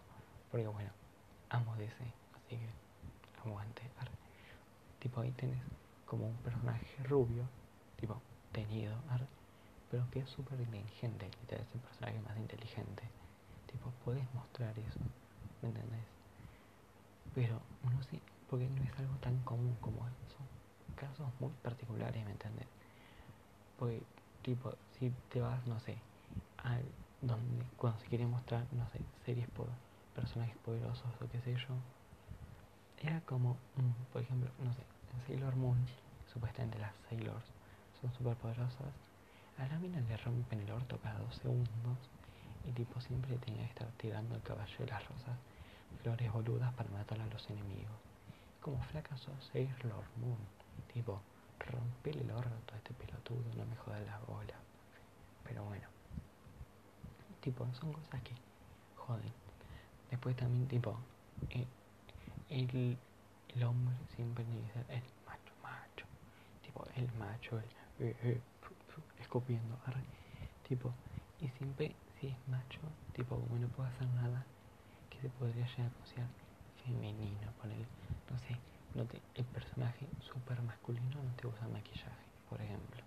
Porque 0.52 0.68
bueno, 0.68 0.90
amo 1.50 1.74
DC, 1.74 1.96
así 2.36 2.56
que 2.56 2.68
aguante. 3.44 3.82
Tipo 5.00 5.20
ahí 5.22 5.32
tenés 5.32 5.60
como 6.06 6.28
un 6.28 6.36
personaje 6.36 6.86
rubio, 7.02 7.42
tipo 7.98 8.22
tenido, 8.52 8.94
pero 9.90 10.08
que 10.12 10.20
es 10.20 10.30
súper 10.30 10.60
inteligente, 10.60 11.28
que 11.48 11.56
es 11.56 11.74
el 11.74 11.80
personaje 11.80 12.20
más 12.20 12.36
inteligente. 12.36 13.02
Tipo, 13.66 13.90
puedes 14.04 14.24
mostrar 14.32 14.78
eso, 14.78 15.00
¿me 15.60 15.68
entendés? 15.68 16.13
Pero 17.84 17.96
no 17.96 18.02
sé, 18.04 18.20
porque 18.48 18.68
no 18.68 18.82
es 18.82 18.98
algo 18.98 19.14
tan 19.16 19.38
común 19.42 19.76
como 19.80 20.06
eso. 20.26 20.38
Casos 20.96 21.28
muy 21.40 21.50
particulares, 21.62 22.24
¿me 22.24 22.32
entendés? 22.32 22.66
Porque, 23.78 24.02
tipo, 24.42 24.74
si 24.98 25.10
te 25.30 25.40
vas, 25.40 25.66
no 25.66 25.78
sé, 25.80 25.98
al 26.58 26.82
donde 27.20 27.64
cuando 27.76 27.98
se 28.00 28.06
quiere 28.08 28.26
mostrar, 28.26 28.66
no 28.72 28.88
sé, 28.90 29.00
series 29.24 29.48
por 29.48 29.68
personajes 30.14 30.56
poderosos 30.58 31.10
o 31.20 31.28
qué 31.28 31.40
sé 31.40 31.54
yo, 31.56 31.74
era 32.98 33.20
como, 33.22 33.54
mm, 33.76 34.12
por 34.12 34.22
ejemplo, 34.22 34.50
no 34.58 34.72
sé, 34.74 34.82
en 35.12 35.26
Sailor 35.26 35.56
Moon, 35.56 35.78
supuestamente 36.32 36.78
las 36.78 36.92
Sailors 37.08 37.44
son 38.00 38.12
súper 38.14 38.36
poderosas, 38.36 38.92
a 39.58 39.66
la 39.68 39.78
mina 39.78 40.00
le 40.00 40.16
rompen 40.16 40.60
el 40.60 40.70
orto 40.70 40.98
cada 41.02 41.18
dos 41.20 41.36
segundos 41.36 41.98
y 42.66 42.72
tipo 42.72 43.00
siempre 43.00 43.36
tenía 43.38 43.62
que 43.64 43.70
estar 43.70 43.88
tirando 43.98 44.34
el 44.34 44.42
caballo 44.42 44.76
de 44.78 44.86
las 44.86 45.06
rosas, 45.08 45.38
flores 46.02 46.32
boludas 46.32 46.72
para 46.74 46.90
matar 46.90 47.20
a 47.20 47.26
los 47.26 47.48
enemigos. 47.50 47.96
Como 48.60 48.80
fracaso 48.82 49.30
Sailor 49.52 50.04
Moon, 50.16 50.38
tipo, 50.92 51.20
rompele 51.58 52.22
el 52.22 52.30
orto 52.30 52.74
a 52.74 52.76
este 52.76 52.94
pelotudo, 52.94 53.44
no 53.56 53.66
me 53.66 53.76
jodas 53.76 54.04
la 54.06 54.18
bola. 54.26 54.54
Pero 55.44 55.64
bueno 55.64 55.94
tipo, 57.44 57.66
son 57.74 57.92
cosas 57.92 58.22
que 58.22 58.32
joden. 58.96 59.32
Después 60.10 60.34
también, 60.34 60.66
tipo, 60.66 60.96
eh, 61.50 61.66
el, 62.48 62.96
el, 63.54 63.62
hombre 63.62 63.94
siempre 64.16 64.44
ser 64.72 64.86
el 64.88 65.02
macho, 65.26 65.52
macho. 65.62 66.06
Tipo, 66.64 66.86
el 66.96 67.12
macho, 67.18 67.58
el 67.58 68.06
eh, 68.06 68.16
eh, 68.22 68.40
escupiendo, 69.20 69.76
tipo, 70.66 70.90
y 71.40 71.48
siempre, 71.58 71.94
si 72.18 72.28
es 72.28 72.36
macho, 72.48 72.80
tipo, 73.12 73.38
como 73.38 73.58
no 73.58 73.68
puede 73.68 73.90
hacer 73.90 74.08
nada, 74.08 74.46
que 75.14 75.22
se 75.22 75.30
podría 75.30 75.66
llegar 75.66 75.90
a 75.92 75.94
considerar 75.94 76.30
femenino, 76.84 77.52
poner, 77.60 77.86
no 78.30 78.38
sé, 78.38 78.56
no 78.94 79.04
te, 79.06 79.22
el 79.34 79.44
personaje 79.44 80.06
super 80.20 80.60
masculino 80.62 81.22
no 81.22 81.32
te 81.36 81.46
usa 81.46 81.68
maquillaje, 81.68 82.26
por 82.48 82.60
ejemplo. 82.60 83.02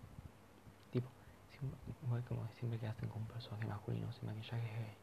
Igual 2.04 2.24
como 2.24 2.48
siempre 2.60 2.80
que 2.80 2.88
hacen 2.88 3.10
con 3.10 3.24
un 3.24 3.28
personaje 3.28 3.66
masculino 3.68 4.12
sin 4.14 4.28
maquillaje 4.28 4.68
gay 4.68 4.96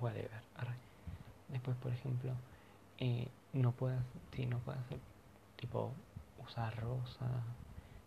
whatever 0.00 0.42
después 1.48 1.76
por 1.76 1.92
ejemplo 1.92 2.32
eh, 2.98 3.28
no 3.52 3.72
puedas 3.72 4.04
si 4.32 4.46
no 4.46 4.58
puedes 4.60 4.80
hacer 4.82 5.00
tipo 5.56 5.94
usar 6.38 6.74
rosa 6.80 7.28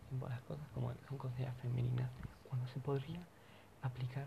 tipo 0.08 0.28
las 0.28 0.40
cosas 0.42 0.66
como 0.74 0.92
son 1.08 1.18
consideradas 1.18 1.60
femeninas 1.60 2.10
cuando 2.48 2.66
se 2.68 2.80
podría 2.80 3.20
aplicar 3.82 4.26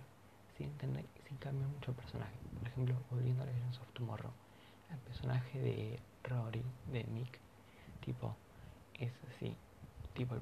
sin 0.57 0.71
tener 0.77 1.05
sin 1.27 1.37
cambiar 1.37 1.69
mucho 1.69 1.91
el 1.91 1.97
personaje 1.97 2.35
por 2.59 2.67
ejemplo 2.67 2.95
volviendo 3.11 3.43
a 3.43 3.45
Legends 3.45 3.79
of 3.79 3.91
Tomorrow 3.93 4.31
el 4.91 4.97
personaje 4.99 5.59
de 5.59 5.99
Rory 6.23 6.63
de 6.91 7.03
Nick 7.03 7.39
tipo 8.01 8.35
es 8.99 9.11
así 9.29 9.55
tipo 10.13 10.35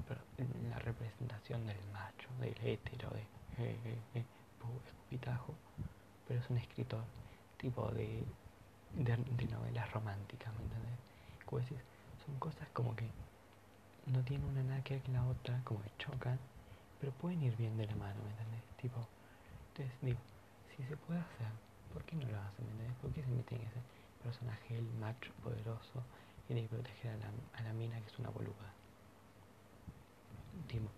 la 0.70 0.78
representación 0.78 1.66
del 1.66 1.76
macho, 1.92 2.28
del 2.40 2.56
hétero, 2.66 3.10
de 3.10 3.26
eh, 3.58 4.24
pero 6.26 6.40
es 6.40 6.50
un 6.50 6.58
escritor 6.58 7.02
tipo 7.58 7.88
de, 7.92 8.24
de, 8.94 9.46
novelas 9.48 9.92
románticas, 9.92 10.52
¿me 10.54 10.64
entendés? 10.64 10.98
Como 11.44 11.62
son 11.62 12.38
cosas 12.38 12.68
como 12.72 12.96
que 12.96 13.08
no 14.06 14.20
tienen 14.22 14.48
una 14.48 14.62
nada 14.62 14.82
que 14.82 14.94
ver 14.94 15.02
con 15.04 15.14
la 15.14 15.26
otra, 15.26 15.60
como 15.64 15.82
que 15.82 15.90
chocan, 15.98 16.38
pero 17.00 17.12
pueden 17.12 17.42
ir 17.42 17.56
bien 17.56 17.76
de 17.76 17.86
la 17.86 17.94
mano, 17.96 18.16
¿me 18.24 18.30
entendés? 18.30 18.62
Tipo, 18.80 19.06
entonces 19.76 20.00
digo, 20.00 20.18
si 20.74 20.82
se 20.84 20.96
puede 20.96 21.20
hacer, 21.20 21.48
¿por 21.92 22.02
qué 22.04 22.16
no 22.16 22.26
lo 22.26 22.40
hacen. 22.40 22.64
¿Por 23.02 23.12
qué 23.12 23.22
se 23.22 23.28
meten 23.28 23.60
en 23.60 23.66
ese 23.66 23.80
personaje, 24.24 24.78
el 24.78 24.86
macho 24.94 25.30
poderoso, 25.44 26.02
y 26.48 26.54
de 26.54 26.62
proteger 26.62 27.12
a 27.12 27.16
la, 27.18 27.30
a 27.58 27.62
la 27.62 27.72
mina 27.74 28.00
que 28.00 28.06
es 28.06 28.18
una 28.18 28.30
boluda? 28.30 28.72
tipo, 30.66 30.88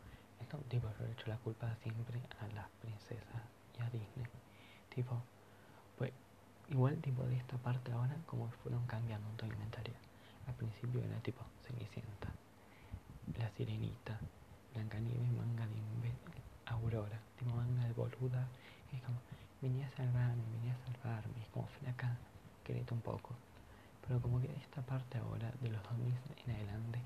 esto, 0.40 0.58
tipo, 0.68 0.86
yo 0.96 1.06
he 1.06 1.10
hecho 1.10 1.26
la 1.26 1.36
culpa 1.38 1.74
siempre 1.82 2.20
a 2.38 2.46
las 2.54 2.68
princesas 2.80 3.42
y 3.76 3.82
a 3.82 3.90
Disney. 3.90 4.26
Tipo, 4.94 5.20
pues, 5.98 6.12
igual 6.68 6.96
tipo 6.98 7.24
de 7.24 7.36
esta 7.36 7.56
parte 7.58 7.90
ahora 7.90 8.16
como 8.26 8.48
fueron 8.62 8.86
cambiando 8.86 9.28
un 9.28 9.36
tono 9.36 9.54
Al 10.46 10.54
principio 10.54 11.02
era 11.02 11.18
tipo 11.18 11.42
Cenicienta, 11.66 12.30
La 13.38 13.50
Sirenita, 13.50 14.20
Blancanieves, 14.72 15.32
manga 15.32 15.66
de 15.66 16.47
Aurora, 16.68 17.18
tipo 17.38 17.50
manga 17.54 17.84
de 17.84 17.92
boluda. 17.92 18.46
Es 18.92 19.02
como, 19.02 19.18
venía 19.60 19.86
a 19.86 19.90
salvarme, 19.96 20.42
venía 20.52 20.74
a 20.74 20.92
salvarme, 20.92 21.40
es 21.42 21.48
como 21.48 21.66
flaca, 21.66 22.16
querete 22.64 22.94
un 22.94 23.00
poco. 23.00 23.34
Pero 24.06 24.20
como 24.20 24.40
que 24.40 24.50
esta 24.56 24.82
parte 24.82 25.18
ahora, 25.18 25.52
de 25.60 25.68
los 25.70 25.82
2000 25.82 26.14
en 26.46 26.54
adelante, 26.54 27.00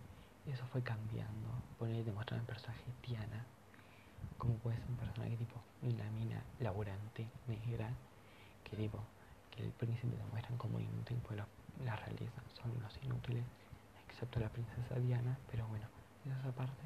eso 0.46 0.64
fue 0.66 0.83
cambiando. 0.83 1.48
Poner 1.79 2.05
demostrar 2.05 2.40
el 2.40 2.46
personaje 2.46 2.85
Tiana, 3.01 3.44
como 4.38 4.55
puede 4.59 4.77
ser 4.79 4.88
un 4.88 4.96
personaje 4.96 5.37
tipo 5.37 5.61
una 5.83 6.09
mina 6.11 6.42
laburante, 6.61 7.27
negra, 7.48 7.90
que 8.64 8.77
tipo, 8.77 8.98
que 9.51 9.62
el 9.64 9.70
príncipe 9.72 10.16
lo 10.16 10.27
muestran 10.29 10.57
como 10.59 10.79
inútil, 10.81 11.18
pues 11.27 11.40
la 11.85 11.96
realeza 11.96 12.42
son 12.61 12.70
unos 12.77 12.96
inútiles, 13.03 13.44
excepto 14.09 14.38
la 14.40 14.48
princesa 14.48 14.94
Diana, 15.01 15.38
pero 15.51 15.66
bueno, 15.66 15.87
esa 16.25 16.53
parte. 16.53 16.83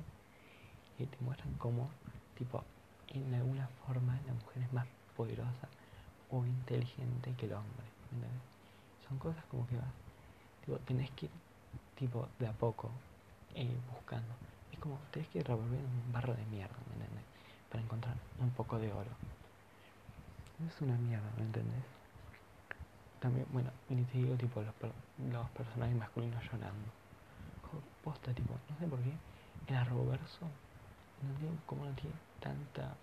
Y 0.99 1.05
te 1.07 1.19
muestran 1.21 1.53
como, 1.59 1.91
tipo, 2.37 2.63
en 3.09 3.35
alguna 3.35 3.69
forma 3.87 4.19
la 4.27 4.33
mujer 4.35 4.63
es 4.63 4.73
más 4.73 4.87
poderosa 5.17 5.69
o 6.31 6.45
inteligente 6.45 7.35
que 7.37 7.47
el 7.47 7.53
hombre. 7.55 7.87
Son 9.09 9.19
cosas 9.19 9.45
como 9.47 9.67
que 9.67 9.77
vas, 9.77 9.93
tipo, 10.65 10.79
tenés 10.81 11.11
que 11.13 11.27
ir, 11.27 11.33
tipo, 11.97 12.29
de 12.39 12.47
a 12.49 12.53
poco 12.53 12.91
eh, 13.55 13.77
buscando. 13.93 14.35
Es 14.73 14.79
como, 14.79 14.99
tenés 15.13 15.29
que 15.29 15.39
ir 15.39 15.47
revolviendo 15.47 15.89
un 15.89 16.13
barro 16.13 16.35
de 16.35 16.45
mierda, 16.47 16.77
¿me 16.89 16.95
entiendes? 16.95 17.25
Para 17.71 17.83
encontrar 17.83 18.15
un 18.39 18.51
poco 18.51 18.79
de 18.79 18.93
oro. 18.93 19.11
Es 20.67 20.81
una 20.81 20.97
mierda, 20.97 21.31
¿me 21.37 21.45
entendés? 21.45 21.85
También, 23.21 23.47
bueno, 23.53 23.71
ni 23.89 24.03
te 24.05 24.19
digo, 24.19 24.35
tipo, 24.37 24.61
los, 24.63 24.75
los 25.33 25.51
personajes 25.51 25.97
masculinos 25.97 26.43
llorando. 26.45 26.91
Posta, 28.03 28.33
tipo, 28.33 28.55
no 28.71 28.79
sé 28.79 28.87
por 28.87 29.01
qué, 29.01 29.13
el 29.67 29.77
arroverso, 29.77 30.47
no 31.23 31.31
entiendo 31.31 31.59
cómo 31.67 31.85
no 31.85 31.93
tiene 31.93 32.15
tanta 32.41 32.95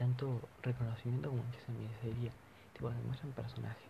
tanto 0.00 0.40
reconocimiento 0.62 1.28
como 1.28 1.42
que 1.50 1.60
se 1.60 1.72
merecería. 1.72 2.32
Tipo, 2.72 2.88
demuestran 2.90 3.32
personajes 3.32 3.84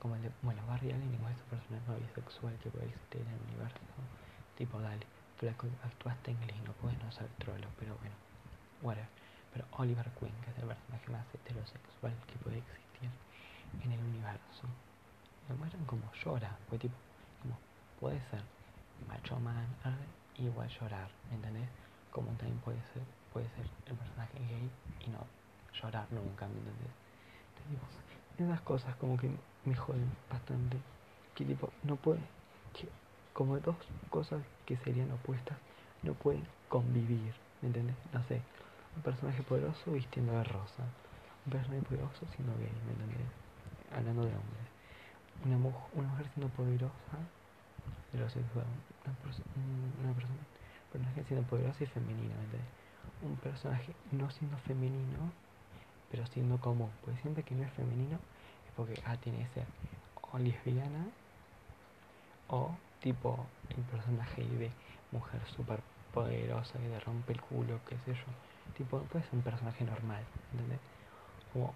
como 0.00 0.16
el 0.16 0.22
de, 0.22 0.30
bueno, 0.42 0.60
Barry 0.66 0.90
Allen 0.90 1.14
y 1.14 1.18
muestra 1.18 1.44
un 1.44 1.50
personaje 1.50 1.84
no 1.86 1.96
bisexual 1.96 2.58
que 2.58 2.70
puede 2.70 2.86
existir 2.86 3.20
en 3.22 3.28
el 3.28 3.40
universo. 3.48 3.78
Tipo, 4.58 4.80
dale, 4.80 5.06
flaco, 5.38 5.68
actuaste 5.82 6.32
inglés 6.32 6.56
no 6.66 6.72
puedes 6.74 6.98
no 7.02 7.10
ser 7.12 7.28
trolo, 7.38 7.68
pero 7.78 7.96
bueno, 7.98 8.14
whatever. 8.82 9.08
Pero 9.52 9.64
Oliver 9.78 10.10
Queen, 10.18 10.34
que 10.42 10.50
es 10.50 10.58
el 10.58 10.66
personaje 10.66 11.10
más 11.10 11.24
heterosexual 11.34 12.12
que 12.26 12.36
puede 12.42 12.58
existir 12.58 13.10
en 13.84 13.92
el 13.92 14.00
universo, 14.00 14.66
lo 15.48 15.56
muestran 15.56 15.84
como 15.86 16.10
llora, 16.24 16.58
pues 16.68 16.80
tipo, 16.80 16.96
como 17.40 17.56
puede 18.00 18.20
ser 18.30 18.42
macho 19.08 19.38
man, 19.38 19.66
igual 20.36 20.68
llorar, 20.68 21.10
¿entendés? 21.30 21.68
Como 22.14 22.28
también 22.38 22.56
puede 22.60 22.78
ser, 22.94 23.02
puede 23.32 23.48
ser 23.50 23.66
el 23.86 23.96
personaje 23.96 24.38
gay 24.38 24.70
y 25.04 25.10
no 25.10 25.18
llorar 25.74 26.06
nunca, 26.12 26.46
¿me 26.46 26.54
entendés? 26.54 27.04
esas 28.38 28.60
cosas 28.62 28.94
como 28.96 29.16
que 29.16 29.30
me 29.64 29.74
joden 29.74 30.08
bastante. 30.30 30.78
Que 31.34 31.44
tipo, 31.44 31.70
no 31.82 31.96
puede, 31.96 32.20
que 32.72 32.88
como 33.32 33.58
dos 33.58 33.76
cosas 34.10 34.40
que 34.66 34.76
serían 34.76 35.10
opuestas, 35.10 35.58
no 36.04 36.14
pueden 36.14 36.46
convivir, 36.68 37.34
¿me 37.60 37.68
entiendes? 37.68 37.96
No 38.12 38.22
sé, 38.24 38.40
un 38.96 39.02
personaje 39.02 39.42
poderoso 39.42 39.92
vistiendo 39.92 40.32
de 40.32 40.44
rosa, 40.44 40.84
un 41.46 41.52
personaje 41.52 41.82
poderoso 41.82 42.26
siendo 42.36 42.56
gay, 42.58 42.72
¿me 42.86 42.92
entendés? 42.92 43.26
Hablando 43.92 44.22
de 44.22 44.28
hombres. 44.28 44.66
Una, 45.44 45.58
mujer, 45.58 45.82
una 45.94 46.08
mujer 46.08 46.26
siendo 46.34 46.48
poderosa, 46.54 47.18
heterosexual, 48.08 48.66
una, 49.04 49.14
persona, 49.16 49.46
una 50.02 50.12
persona, 50.14 50.38
personaje 50.94 51.24
siendo 51.24 51.44
poderosa 51.46 51.82
y 51.82 51.86
femenina, 51.86 52.34
¿me? 52.52 53.28
Un 53.28 53.36
personaje 53.36 53.92
no 54.12 54.30
siendo 54.30 54.56
femenino 54.58 55.32
pero 56.10 56.24
siendo 56.26 56.58
común, 56.58 56.90
pues 57.04 57.18
siempre 57.20 57.42
que 57.42 57.56
no 57.56 57.64
es 57.64 57.72
femenino 57.72 58.14
es 58.14 58.72
porque 58.76 58.94
ah, 59.04 59.16
tiene 59.16 59.38
que 59.38 59.48
ser 59.54 59.66
o 60.30 60.38
lesbiana 60.38 61.04
o 62.48 62.70
tipo 63.00 63.46
el 63.76 63.82
personaje 63.82 64.42
de 64.42 64.70
mujer 65.10 65.40
súper 65.56 65.80
poderosa 66.12 66.78
que 66.78 66.88
le 66.88 67.00
rompe 67.00 67.32
el 67.32 67.40
culo, 67.40 67.80
qué 67.88 67.98
sé 68.04 68.14
yo. 68.14 68.30
Tipo, 68.76 69.00
puede 69.04 69.24
ser 69.24 69.34
un 69.34 69.42
personaje 69.42 69.84
normal, 69.84 70.22
¿entendés? 70.52 70.78
Como, 71.52 71.74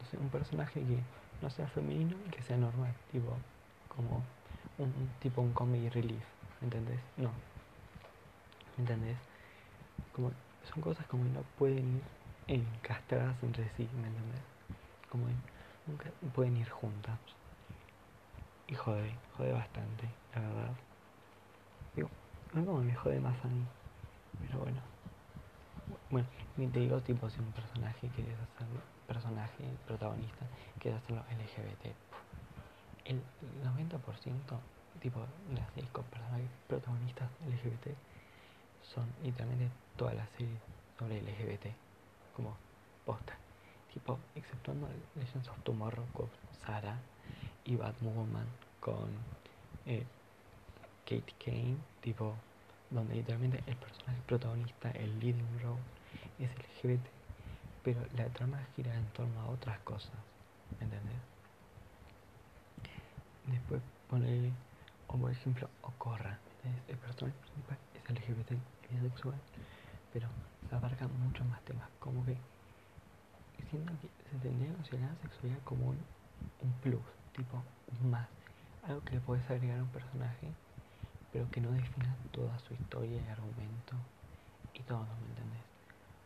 no 0.00 0.04
sé, 0.10 0.16
un 0.18 0.28
personaje 0.30 0.80
que 0.80 0.98
no 1.40 1.50
sea 1.50 1.68
femenino 1.68 2.16
y 2.26 2.30
que 2.30 2.42
sea 2.42 2.56
normal, 2.56 2.92
tipo, 3.12 3.36
como 3.88 4.22
un, 4.78 4.92
tipo 5.20 5.40
un 5.40 5.52
comedy 5.52 5.88
relief, 5.88 6.24
¿entendés? 6.60 7.00
No. 7.16 7.30
¿Entendés? 8.78 9.18
Como, 10.12 10.32
son 10.72 10.82
cosas 10.82 11.06
como 11.06 11.24
que 11.24 11.30
no 11.30 11.42
pueden 11.58 11.96
ir 11.96 12.02
encastradas 12.48 13.42
entre 13.42 13.68
sí, 13.76 13.88
¿me 14.00 14.08
entiendes? 14.08 14.40
Como 15.08 15.26
nunca 15.86 16.10
pueden 16.34 16.56
ir 16.56 16.68
juntas. 16.68 17.18
Y 18.66 18.74
jode, 18.74 19.14
jode 19.36 19.52
bastante, 19.52 20.08
la 20.34 20.40
verdad. 20.40 20.74
Digo, 21.96 22.10
no 22.54 22.64
como 22.64 22.82
me 22.82 22.94
jode 22.94 23.20
más 23.20 23.42
a 23.44 23.48
mí. 23.48 23.64
Pero 24.40 24.58
bueno. 24.60 24.80
Bueno, 26.10 26.28
ni 26.56 26.68
te 26.68 26.80
digo 26.80 27.00
tipo 27.00 27.28
si 27.28 27.40
un 27.40 27.52
personaje 27.52 28.08
quieres 28.14 28.38
hacerlo, 28.38 28.80
personaje, 29.06 29.64
protagonista, 29.86 30.46
quieres 30.78 31.02
hacerlo 31.02 31.22
LGBT. 31.30 31.94
El 33.04 33.22
90% 33.64 34.60
tipo 35.00 35.20
las 35.54 35.72
series 35.72 35.90
con 35.90 36.04
personajes 36.04 36.50
protagonistas 36.68 37.28
LGBT 37.46 37.96
son 38.82 39.06
literalmente 39.22 39.68
todas 39.96 40.14
las 40.14 40.28
series 40.30 40.58
sobre 40.98 41.20
LGBT 41.20 41.66
como 42.34 42.56
posta. 43.04 43.36
Tipo, 43.92 44.18
exceptuando 44.34 44.88
Legends 45.16 45.48
of 45.48 45.58
Tomorrow 45.62 46.06
con 46.12 46.28
Sarah 46.64 46.98
y 47.64 47.76
Batwoman 47.76 48.46
con 48.80 49.10
eh, 49.86 50.04
Kate 51.04 51.34
Kane, 51.44 51.76
tipo, 52.00 52.34
donde 52.90 53.14
literalmente 53.14 53.62
el 53.66 53.76
personaje 53.76 54.20
protagonista, 54.26 54.90
el 54.92 55.18
leading 55.20 55.60
role, 55.62 55.80
es 56.38 56.50
LGBT, 56.50 57.06
pero 57.84 58.00
la 58.16 58.26
trama 58.28 58.64
gira 58.76 58.94
en 58.94 59.06
torno 59.08 59.40
a 59.40 59.46
otras 59.46 59.78
cosas, 59.80 60.12
¿entendés? 60.80 61.16
Después 63.46 63.82
pone, 64.08 64.52
o 65.08 65.16
por 65.16 65.30
ejemplo, 65.30 65.68
Ocorra, 65.82 66.38
el 66.88 66.96
personaje 66.96 67.36
principal 67.40 67.78
LGBT, 68.08 68.54
es 68.90 69.02
bisexual, 69.02 69.40
pero 70.12 70.28
se 70.68 70.74
abarcan 70.76 71.10
muchos 71.20 71.46
más 71.46 71.62
temas, 71.62 71.88
como 71.98 72.24
que 72.24 72.36
siento 73.72 73.92
que 74.02 74.08
se 74.30 74.36
tendría 74.38 74.70
que 74.70 74.76
considerar 74.76 75.10
la 75.10 75.22
sexualidad 75.22 75.58
como 75.64 75.88
un, 75.88 76.72
plus, 76.82 77.02
tipo 77.34 77.62
un 78.00 78.10
más, 78.10 78.28
algo 78.82 79.02
que 79.04 79.14
le 79.14 79.20
puedes 79.20 79.48
agregar 79.50 79.78
a 79.78 79.82
un 79.82 79.88
personaje, 79.88 80.52
pero 81.32 81.50
que 81.50 81.60
no 81.60 81.70
defina 81.72 82.14
toda 82.32 82.58
su 82.60 82.74
historia 82.74 83.16
y 83.16 83.28
argumento 83.30 83.94
y 84.74 84.80
todo, 84.82 85.06
¿me 85.22 85.28
entendés? 85.30 85.62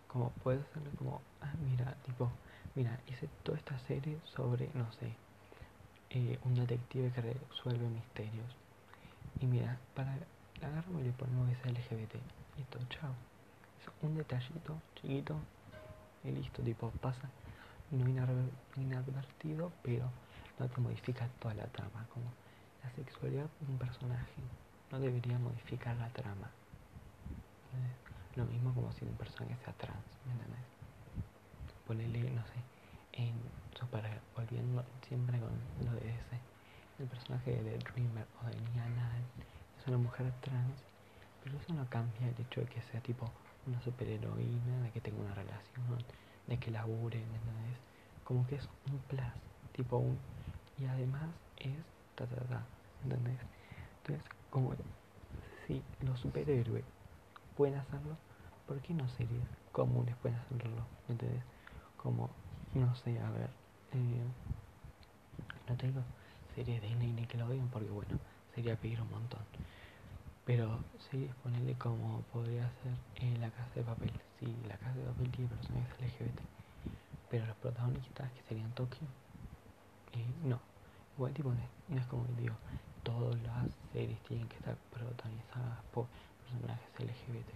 Como 0.09 0.31
puedes 0.43 0.65
hacerlo 0.67 0.91
como, 0.99 1.23
ah, 1.41 1.55
mira, 1.71 1.95
tipo, 2.05 2.31
mira, 2.75 2.99
hice 3.07 3.29
toda 3.45 3.59
esta 3.59 3.79
serie 3.87 4.19
sobre, 4.35 4.69
no 4.75 4.91
sé, 4.95 5.15
eh, 6.11 6.39
un 6.45 6.55
detective 6.55 7.12
que 7.12 7.21
resuelve 7.21 7.89
misterios. 7.89 8.57
Y 9.41 9.47
mira, 9.47 9.79
para 9.95 10.19
agarrarme 10.62 11.03
le 11.03 11.12
ponemos 11.12 11.49
ese 11.51 11.71
LGBT. 11.71 12.14
Y 12.59 12.62
todo, 12.64 12.83
chao 12.88 13.14
un 14.03 14.16
detallito 14.16 14.81
chiquito 14.95 15.37
y 16.25 16.31
listo, 16.31 16.62
tipo 16.62 16.90
pasa 17.01 17.29
no 17.90 18.09
inadvertido, 18.77 19.71
pero 19.83 20.11
no 20.59 20.69
te 20.69 20.81
modifica 20.81 21.29
toda 21.38 21.55
la 21.55 21.66
trama. 21.66 22.05
Como 22.12 22.27
la 22.83 22.90
sexualidad 22.90 23.47
de 23.61 23.73
un 23.73 23.79
personaje 23.79 24.35
no 24.90 24.99
debería 24.99 25.38
modificar 25.38 25.97
la 25.97 26.09
trama. 26.09 26.51
Lo 28.35 28.45
mismo 28.47 28.75
como 28.75 28.92
si 28.92 29.05
un 29.05 29.14
personaje 29.14 29.57
sea 29.64 29.73
trans, 29.75 30.05
¿me 30.27 30.33
entiendes? 30.33 30.66
Ponele, 31.87 32.31
no 32.33 32.42
sé, 32.42 32.59
en 33.12 33.35
super, 33.79 34.03
volviendo 34.35 34.85
siempre 35.07 35.38
con 35.38 35.53
lo 35.87 35.92
de 35.92 36.11
ese, 36.11 36.40
el 36.99 37.07
personaje 37.07 37.53
de 37.62 37.79
Dreamer 37.79 38.27
o 38.42 38.47
de 38.47 38.57
Niana 38.73 39.12
es 39.87 39.88
una 39.88 39.99
mujer 39.99 40.33
trans, 40.40 40.83
pero 41.42 41.57
eso 41.59 41.72
no 41.72 41.88
cambia 41.88 42.29
el 42.29 42.40
hecho 42.40 42.61
de 42.61 42.66
que 42.66 42.83
sea 42.83 43.01
tipo 43.01 43.31
una 43.66 43.81
superheroína, 43.83 44.83
de 44.83 44.90
que 44.90 45.01
tenga 45.01 45.20
una 45.22 45.35
relación, 45.35 45.99
de 46.49 46.59
que 46.59 46.72
labure, 46.72 47.18
¿me 47.18 47.37
entiendes? 47.38 47.79
Como 48.25 48.44
que 48.49 48.57
es 48.57 48.68
un 48.90 48.99
plus, 49.01 49.22
tipo 49.72 49.99
un... 49.99 50.18
Y 50.79 50.87
además 50.87 51.22
es 51.57 51.79
ta 52.16 52.27
ta 52.27 52.37
ta, 52.46 52.66
¿entendés? 53.05 53.38
Entonces, 53.99 54.25
como 54.51 54.75
si 55.66 55.83
los 56.01 56.18
superhéroes 56.20 56.85
pueden 57.57 57.77
hacerlo, 57.77 58.16
¿por 58.66 58.81
qué 58.81 58.94
no 58.94 59.09
series 59.09 59.46
comunes 59.72 60.16
pueden 60.16 60.38
hacerlo? 60.38 60.87
¿Me 61.09 61.14
entendés? 61.14 61.42
Como, 61.96 62.31
no 62.75 62.94
sé, 62.96 63.18
a 63.20 63.31
ver, 63.31 63.51
eh, 63.92 64.25
no 65.68 65.77
tengo 65.77 66.03
series 66.55 66.81
de 66.81 66.88
Disney 66.88 67.27
lo 67.35 67.49
digan 67.51 67.68
porque 67.68 67.90
bueno, 67.90 68.14
sería 68.55 68.77
pedir 68.77 69.01
un 69.01 69.11
montón. 69.11 69.44
Pero 70.47 70.81
sí, 71.11 71.29
ponerle 71.43 71.75
como 71.75 72.23
podría 72.33 72.71
ser 72.83 72.95
en 73.17 73.41
La 73.41 73.51
Casa 73.51 73.75
de 73.75 73.83
Papel. 73.83 74.13
Sí, 74.39 74.47
La 74.69 74.77
Casa 74.79 74.95
de 74.95 75.05
Papel 75.05 75.31
tiene 75.33 75.51
personajes 75.51 76.01
LGBT. 76.01 76.41
Pero 77.29 77.47
los 77.47 77.57
protagonistas, 77.57 78.31
que 78.33 78.43
serían 78.49 78.73
Tokio, 78.73 79.07
eh, 80.13 80.27
no. 80.45 80.61
Igual 81.17 81.33
tipo, 81.35 81.53
no 81.89 81.99
es 81.99 82.07
como 82.07 82.25
que 82.27 82.33
digo, 82.43 82.55
todas 83.03 83.41
las 83.43 83.69
series 83.93 84.21
tienen 84.23 84.49
que 84.49 84.57
estar 84.57 84.77
protagonizadas 84.93 85.83
por 85.93 86.07
personajes 86.45 86.89
LGBT. 87.01 87.53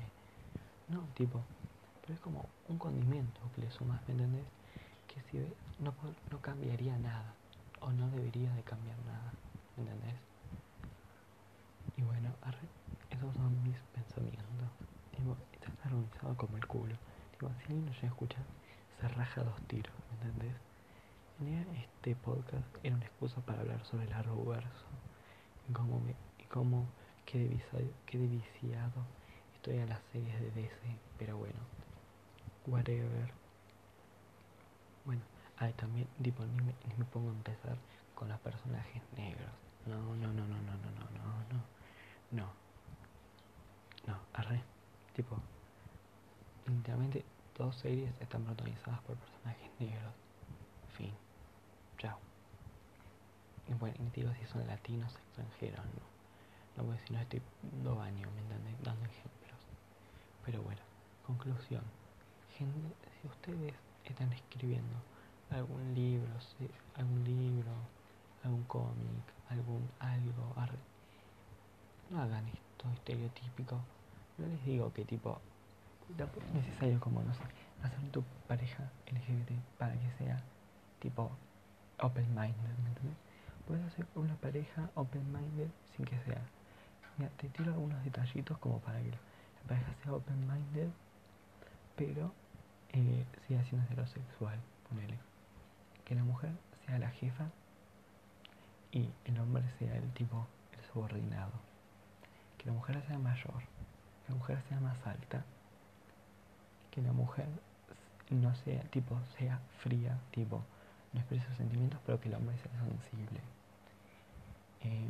No, 0.89 1.01
tipo, 1.15 1.41
pero 2.01 2.15
es 2.15 2.21
como 2.21 2.49
un 2.69 2.79
condimento 2.79 3.41
que 3.55 3.63
le 3.63 3.71
sumas, 3.71 4.01
¿me 4.09 4.15
entendés? 4.15 4.47
Que 5.07 5.21
si 5.31 5.39
no, 5.79 5.95
no 6.31 6.41
cambiaría 6.41 6.97
nada, 6.99 7.35
o 7.81 7.93
no 7.93 8.11
debería 8.11 8.53
de 8.55 8.63
cambiar 8.63 8.99
nada, 9.07 9.35
¿entendés? 9.77 10.30
Y 12.01 12.03
bueno, 12.03 12.31
esos 13.11 13.37
son 13.37 13.63
mis 13.63 13.77
pensamientos. 13.93 14.71
Tipo, 15.15 15.37
estás 15.53 15.71
organizado 15.85 16.35
como 16.35 16.57
el 16.57 16.67
culo. 16.67 16.97
Tipo, 17.33 17.51
si 17.51 17.61
alguien 17.65 17.85
no 17.85 17.93
llega 17.93 18.09
a 18.09 18.11
escuchar, 18.11 18.45
se 18.99 19.09
raja 19.09 19.43
dos 19.43 19.61
tiros, 19.67 19.93
¿me 20.09 20.29
entendés? 20.29 20.57
Este 21.75 22.17
podcast 22.17 22.65
era 22.83 22.97
una 22.97 23.05
excusa 23.05 23.43
para 23.43 23.61
hablar 23.61 23.85
sobre 23.85 24.05
el 24.05 24.13
arroverso 24.15 24.87
y 25.69 25.73
cómo, 25.75 26.01
me, 26.01 26.15
y 26.39 26.45
cómo 26.45 26.87
qué 27.27 27.47
viciado 28.17 29.05
estoy 29.57 29.79
a 29.79 29.87
las 29.87 30.01
series 30.11 30.41
de 30.41 30.51
DC, 30.53 30.75
pero 31.19 31.37
bueno, 31.37 31.61
whatever. 32.67 33.31
Bueno, 35.05 35.23
ay, 35.59 35.75
también, 35.75 36.09
tipo, 36.23 36.45
ni 36.47 36.63
me, 36.63 36.75
ni 36.89 36.95
me 36.97 37.05
pongo 37.05 37.29
a 37.29 37.35
empezar 37.35 37.77
con 38.15 38.31
los 38.31 38.41
personajes 38.41 39.03
negros. 39.19 39.51
No, 39.87 39.97
no, 40.17 40.33
no, 40.33 40.47
no, 40.47 40.47
no, 40.47 40.57
no, 40.57 40.91
no, 40.91 41.11
no, 41.11 41.45
no, 41.53 41.80
no. 42.31 42.47
No, 44.07 44.19
arre. 44.35 44.63
Tipo, 45.15 45.37
literalmente 46.67 47.25
dos 47.57 47.77
series 47.77 48.13
están 48.21 48.45
protagonizadas 48.45 49.01
por 49.01 49.17
personajes 49.17 49.71
negros. 49.79 50.15
Fin. 50.97 51.13
Chao. 51.99 52.19
Y 53.69 53.75
bueno, 53.75 53.97
y 54.01 54.11
digo 54.11 54.33
si 54.35 54.47
son 54.47 54.67
latinos 54.67 55.15
extranjeros, 55.15 55.85
no. 55.85 56.11
No, 56.77 56.85
porque 56.85 57.07
si 57.07 57.13
no 57.13 57.21
estoy 57.21 57.43
dos 57.83 57.99
años, 58.01 58.31
¿me 58.33 58.41
entiendes? 58.41 58.83
Dando 58.83 59.05
ejemplos. 59.05 59.59
Pero 60.45 60.63
bueno, 60.63 60.81
conclusión. 61.27 61.83
Gente, 62.57 62.95
si 63.21 63.29
ustedes 63.29 63.75
están 64.05 64.33
escribiendo 64.33 64.97
algún 65.51 65.95
libro, 65.95 66.31
algún 66.95 67.25
libro, 67.25 67.73
algún 68.45 68.63
cómic, 68.65 69.25
algún 69.49 69.89
algo, 69.99 70.55
no 72.11 72.21
hagan 72.21 72.47
esto 72.49 72.91
estereotípico. 72.95 73.81
No 74.39 74.47
les 74.47 74.65
digo 74.65 74.93
que 74.93 75.05
tipo, 75.05 75.41
es 76.19 76.55
necesario 76.55 76.99
como, 77.01 77.23
no 77.23 77.33
sé, 77.35 77.43
hacer 77.83 78.01
tu 78.11 78.23
pareja 78.49 78.91
LGBT 79.07 79.53
para 79.79 79.93
que 79.95 80.11
sea 80.19 80.43
tipo 80.99 81.31
open-minded, 81.99 82.79
¿me 82.83 82.89
entiendes? 82.89 83.19
Puedes 83.67 83.85
hacer 83.87 84.07
una 84.15 84.35
pareja 84.37 84.91
open-minded 84.95 85.69
sin 85.97 86.05
que 86.05 86.19
sea. 86.25 86.43
Mira, 87.19 87.31
te 87.37 87.49
tiro 87.49 87.73
algunos 87.73 88.03
detallitos 88.05 88.59
como 88.59 88.81
para 88.81 89.01
que 89.01 89.11
la 89.11 89.69
pareja 89.69 89.93
sea 90.03 90.15
open-minded, 90.15 90.89
pero 91.97 92.33
eh, 92.93 93.25
siga 93.47 93.63
siendo 93.65 93.87
heterosexual, 93.87 94.59
ponele. 94.89 95.19
Que 96.05 96.15
la 96.15 96.25
mujer 96.25 96.51
sea 96.87 96.99
la 96.99 97.11
jefa 97.11 97.47
y 98.91 99.09
el 99.27 99.39
hombre 99.39 99.63
sea 99.79 99.95
el 99.97 100.11
tipo, 100.13 100.47
el 100.73 100.85
subordinado. 100.93 101.53
Que 102.61 102.67
la 102.67 102.73
mujer 102.73 103.03
sea 103.07 103.19
mayor, 103.19 103.63
que 104.27 104.33
la 104.33 104.35
mujer 104.35 104.63
sea 104.69 104.79
más 104.81 105.07
alta, 105.07 105.43
que 106.91 107.01
la 107.01 107.13
mujer 107.13 107.47
no 108.29 108.55
sea, 108.55 108.83
tipo, 108.91 109.19
sea 109.39 109.59
fría, 109.79 110.19
tipo, 110.31 110.63
no 111.15 111.21
expresa 111.21 111.47
sus 111.49 111.57
sentimientos, 111.57 111.99
pero 112.05 112.21
que 112.21 112.29
el 112.29 112.35
hombre 112.35 112.55
sea 112.59 112.71
sensible. 112.85 113.41
Eh, 114.83 115.09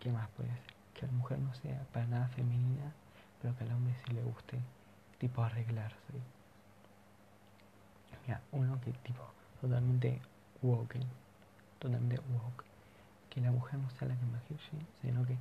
¿Qué 0.00 0.10
más 0.10 0.28
puede 0.30 0.48
ser? 0.48 0.74
Que 0.94 1.06
la 1.06 1.12
mujer 1.12 1.38
no 1.38 1.54
sea 1.54 1.80
para 1.92 2.06
nada 2.06 2.26
femenina, 2.28 2.92
pero 3.40 3.56
que 3.56 3.62
al 3.62 3.72
hombre 3.72 3.94
sí 4.04 4.12
le 4.12 4.24
guste, 4.24 4.58
tipo, 5.18 5.44
arreglarse. 5.44 5.96
Mira, 8.26 8.40
uno 8.50 8.80
que 8.80 8.92
tipo, 8.92 9.22
totalmente 9.60 10.20
woke, 10.60 10.98
totalmente 11.78 12.20
woke. 12.32 12.64
Que 13.30 13.40
la 13.40 13.52
mujer 13.52 13.78
no 13.78 13.88
sea 13.90 14.08
la 14.08 14.16
que 14.16 14.26
maquille, 14.26 14.84
sino 15.00 15.24
que 15.24 15.36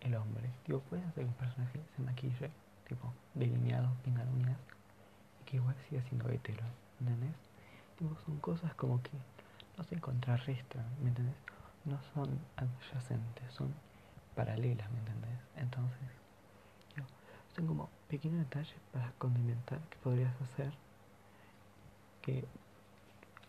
el 0.00 0.14
hombre. 0.14 0.50
Tipo, 0.64 0.80
puede 0.80 1.02
hacer 1.02 1.24
que 1.24 1.28
un 1.28 1.34
personaje 1.34 1.80
se 1.96 2.02
maquille, 2.02 2.50
tipo, 2.88 3.12
delineado, 3.34 3.90
pinga 4.04 4.24
uñas, 4.34 4.58
y 5.40 5.44
que 5.44 5.56
igual 5.56 5.76
siga 5.88 6.02
siendo 6.02 6.28
hetero, 6.28 6.64
¿entendés? 7.00 7.34
Tipo, 7.98 8.16
son 8.24 8.38
cosas 8.38 8.74
como 8.74 9.02
que 9.02 9.10
no 9.76 9.84
se 9.84 9.98
contrarrestan, 10.00 10.84
¿me 11.02 11.08
entendés? 11.08 11.36
No 11.84 11.98
son 12.14 12.38
adyacentes, 12.56 13.52
son 13.52 13.74
paralelas, 14.34 14.90
¿me 14.90 14.98
entendés? 14.98 15.40
Entonces, 15.56 16.08
son 17.54 17.66
como 17.66 17.88
pequeños 18.08 18.38
detalles 18.38 18.76
para 18.92 19.10
condimentar 19.18 19.80
que 19.90 19.98
podrías 19.98 20.32
hacer 20.42 20.72
que 22.22 22.44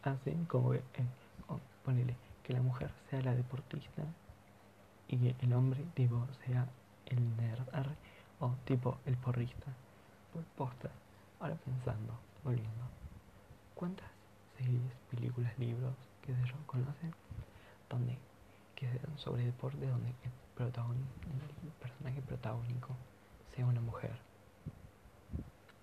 hacen 0.04 0.46
como 0.46 0.72
que, 0.72 0.78
eh, 0.78 1.06
ponele, 1.86 2.16
que 2.44 2.54
la 2.54 2.62
mujer 2.62 2.92
sea 3.10 3.22
la 3.22 3.36
deportista 3.36 4.04
y 5.12 5.18
que 5.18 5.36
el 5.46 5.54
hombre 5.54 5.84
tipo 5.94 6.26
sea 6.46 6.66
el 7.06 7.36
nerd 7.36 7.68
o 8.40 8.56
tipo 8.66 8.98
el 9.06 9.18
porrista. 9.18 9.68
Pues 10.34 10.46
posta, 10.58 10.90
ahora 11.40 11.56
pensando, 11.56 12.14
volviendo, 12.44 12.86
¿cuántas 13.76 14.08
series, 14.58 14.82
películas, 15.10 15.58
libros 15.60 15.94
que 16.26 16.34
se 16.34 16.46
yo 16.46 16.56
conocen 16.66 17.14
donde 17.90 18.18
que 18.76 18.90
sean 18.90 19.18
sobre 19.18 19.46
deporte 19.46 19.86
donde 19.86 20.08
el, 20.08 20.66
el 21.64 21.72
personaje 21.82 22.22
protagónico 22.22 22.96
sea 23.54 23.66
una 23.66 23.82
mujer 23.82 24.18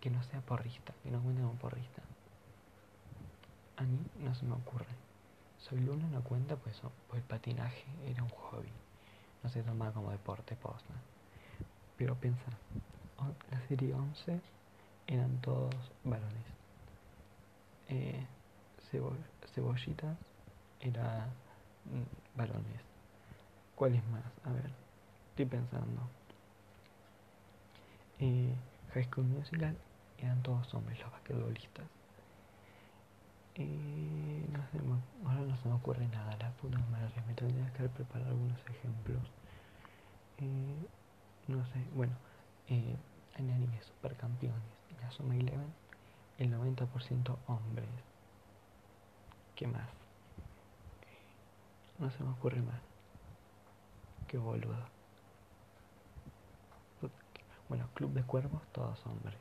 que 0.01 0.11
no 0.11 0.23
sea 0.23 0.41
porrista, 0.41 0.95
que 1.03 1.11
no 1.11 1.21
cuente 1.21 1.43
como 1.43 1.55
porrista? 1.55 2.03
A 3.77 3.83
mí 3.83 3.99
no 4.21 4.35
se 4.35 4.47
me 4.47 4.55
ocurre. 4.55 4.87
Soy 5.59 5.81
Luna 5.81 6.09
no 6.09 6.23
cuenta 6.23 6.57
pues, 6.57 6.81
pues 7.09 7.21
el 7.21 7.29
patinaje 7.29 7.85
era 8.07 8.23
un 8.23 8.31
hobby. 8.31 8.73
No 9.43 9.51
se 9.51 9.63
toma 9.63 9.93
como 9.93 10.11
deporte 10.11 10.57
posta. 10.57 10.95
Pero 11.97 12.15
piensa, 12.17 12.43
la 13.51 13.61
serie 13.69 13.95
11 13.95 14.41
eran 15.07 15.41
todos 15.41 15.75
varones. 16.05 16.45
Eh, 17.89 18.27
cebollitas 18.91 20.17
era 20.81 21.27
mm, 21.87 22.37
varones. 22.39 22.81
¿Cuál 23.75 23.95
es 23.95 24.05
más? 24.09 24.25
A 24.45 24.53
ver, 24.53 24.71
estoy 25.31 25.47
pensando. 25.47 26.03
Eh, 28.21 28.55
High 28.95 29.05
School 29.05 29.27
Musical 29.27 29.77
eran 30.19 30.43
todos 30.43 30.73
hombres 30.75 30.99
los 31.01 31.11
basquetbolistas. 31.13 31.87
Eh, 33.55 34.47
no 34.53 34.59
sé, 34.71 34.79
no 35.49 35.57
se 35.57 35.69
me 35.69 35.75
ocurre 35.75 36.07
nada, 36.09 36.37
la 36.39 36.51
puta 36.53 36.79
madre, 36.91 37.23
me 37.27 37.35
tendría 37.35 37.73
que 37.73 37.79
haber 37.79 37.91
preparado 37.91 38.31
algunos 38.31 38.61
ejemplos. 38.69 39.23
Eh, 40.39 40.87
no 41.49 41.65
sé, 41.67 41.83
bueno, 41.95 42.13
eh, 42.69 42.97
en 43.37 43.51
anime 43.51 43.81
supercampeones, 43.83 44.63
Suma 45.11 45.35
Eleven, 45.35 45.73
el 46.39 46.53
90% 46.53 47.39
hombres. 47.47 47.89
¿Qué 49.57 49.67
más? 49.67 49.89
No 51.99 52.11
se 52.11 52.23
me 52.23 52.31
ocurre 52.31 52.61
más. 52.61 52.81
Qué 54.29 54.37
boludo. 54.37 54.77
Bueno, 57.69 57.89
Club 57.95 58.13
de 58.13 58.23
Cuervos, 58.23 58.63
todos 58.73 59.05
hombres. 59.07 59.39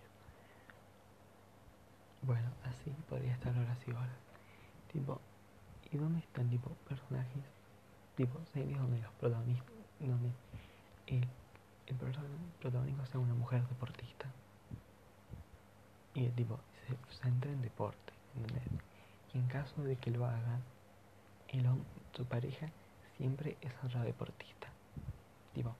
Bueno, 2.22 2.50
así 2.64 2.92
podría 3.10 3.34
estar 3.34 3.58
horas 3.58 3.78
y 3.88 3.92
horas. 3.92 4.18
Tipo, 4.92 5.20
¿y 5.92 5.98
dónde 5.98 6.20
están 6.20 6.50
tipo 6.50 6.70
personajes? 6.88 7.44
Tipo, 8.16 8.40
series 8.54 8.78
donde 8.78 9.00
los 9.00 9.12
protagonistas, 9.14 9.74
donde 10.00 10.32
el, 11.08 11.28
el 11.86 11.96
protagonista 12.60 13.06
sea 13.06 13.20
una 13.20 13.34
mujer 13.34 13.68
deportista. 13.68 14.28
Y 16.16 16.26
el 16.26 16.34
tipo 16.34 16.60
se 16.88 17.16
centra 17.22 17.52
en 17.52 17.62
deporte, 17.62 18.14
Y 19.34 19.38
en 19.38 19.48
caso 19.48 19.84
de 19.84 19.96
que 19.98 20.10
lo 20.10 20.26
hagan, 20.26 20.62
el, 21.50 21.66
su 22.14 22.26
pareja 22.26 22.70
siempre 23.18 23.58
es 23.62 23.72
otra 23.84 24.04
deportista. 24.04 24.68
Tipo, 25.54 25.76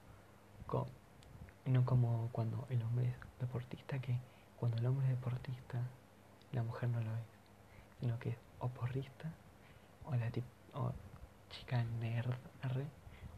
no 1.66 1.84
como 1.84 2.28
cuando 2.32 2.66
el 2.70 2.82
hombre 2.82 3.08
es 3.08 3.16
deportista, 3.40 3.98
que 3.98 4.16
cuando 4.58 4.78
el 4.78 4.86
hombre 4.86 5.06
es 5.06 5.10
deportista 5.10 5.82
la 6.52 6.62
mujer 6.62 6.88
no 6.88 7.00
lo 7.00 7.10
es, 7.10 7.26
sino 8.00 8.18
que 8.18 8.30
es 8.30 8.36
o 8.58 8.68
porrista, 10.08 10.40
o 10.74 10.76
la 10.76 10.88
o 10.88 10.92
chica 11.50 11.84
nerd, 12.00 12.34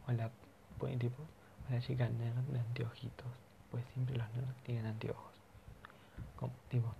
o 0.07 0.13
la 0.13 0.31
tipo, 0.99 1.23
o 1.69 1.73
la 1.73 1.81
chica 1.81 2.09
nerd 2.09 2.45
de 2.53 2.59
anteojitos, 2.61 3.29
pues 3.71 3.85
siempre 3.95 4.17
los 4.17 4.29
nerds 4.35 4.63
tienen 4.63 4.87
anteojos. 4.87 5.33
Como, 6.37 6.53
tipo, 6.69 6.95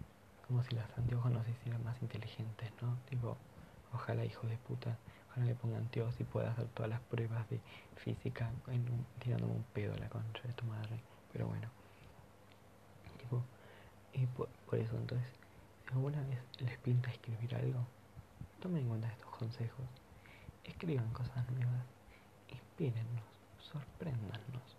como 0.47 0.63
si 0.63 0.75
los 0.75 0.85
anteojos 0.97 1.31
nos 1.33 1.49
hicieran 1.49 1.83
más 1.85 2.01
inteligentes, 2.03 2.71
¿no? 2.83 2.97
Tipo, 3.09 3.37
ojalá 3.93 4.25
hijo 4.25 4.47
de 4.47 4.57
puta, 4.59 4.97
ojalá 5.31 5.47
le 5.47 5.55
ponga 5.55 5.79
anteojos 5.79 6.21
y 6.21 6.25
pueda 6.25 6.51
hacer 6.53 6.67
todas 6.69 6.91
las 6.91 7.01
pruebas 7.01 7.49
de 7.51 7.61
física 7.97 8.51
en 8.69 8.81
un, 8.91 9.07
tirándome 9.19 9.55
un 9.55 9.65
pedo 9.73 9.95
a 9.95 9.99
la 9.99 10.09
concha 10.09 10.43
de 10.47 10.53
tu 10.55 10.65
madre. 10.67 11.01
Pero 11.33 11.47
bueno, 11.47 11.69
tipo, 13.19 13.43
y 14.13 14.27
por 14.27 14.79
eso 14.79 14.97
entonces 14.97 15.29
alguna 15.93 16.21
vez 16.23 16.39
les 16.61 16.79
pinta 16.79 17.11
escribir 17.11 17.55
algo, 17.55 17.87
tomen 18.61 18.83
en 18.83 18.89
cuenta 18.89 19.09
estos 19.09 19.31
consejos. 19.31 19.87
Escriban 20.65 21.11
cosas 21.13 21.51
nuevas, 21.51 21.87
inspírennos, 22.49 23.25
sorpréndanos. 23.59 24.77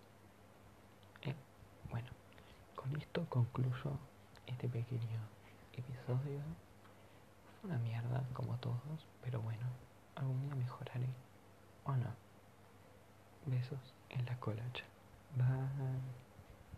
Eh, 1.22 1.34
bueno, 1.90 2.08
con 2.76 2.96
esto 2.96 3.26
concluyo 3.28 3.98
este 4.46 4.68
pequeño 4.68 5.20
episodio. 5.72 6.40
Fue 7.60 7.70
una 7.70 7.78
mierda 7.78 8.24
como 8.32 8.56
todos, 8.58 9.06
pero 9.22 9.40
bueno, 9.40 9.66
algún 10.14 10.40
día 10.42 10.54
mejoraré. 10.54 11.08
¿O 11.84 11.96
no? 11.96 12.14
Besos 13.46 13.94
en 14.10 14.24
la 14.26 14.38
colacha. 14.38 14.84
Bye. 15.36 16.21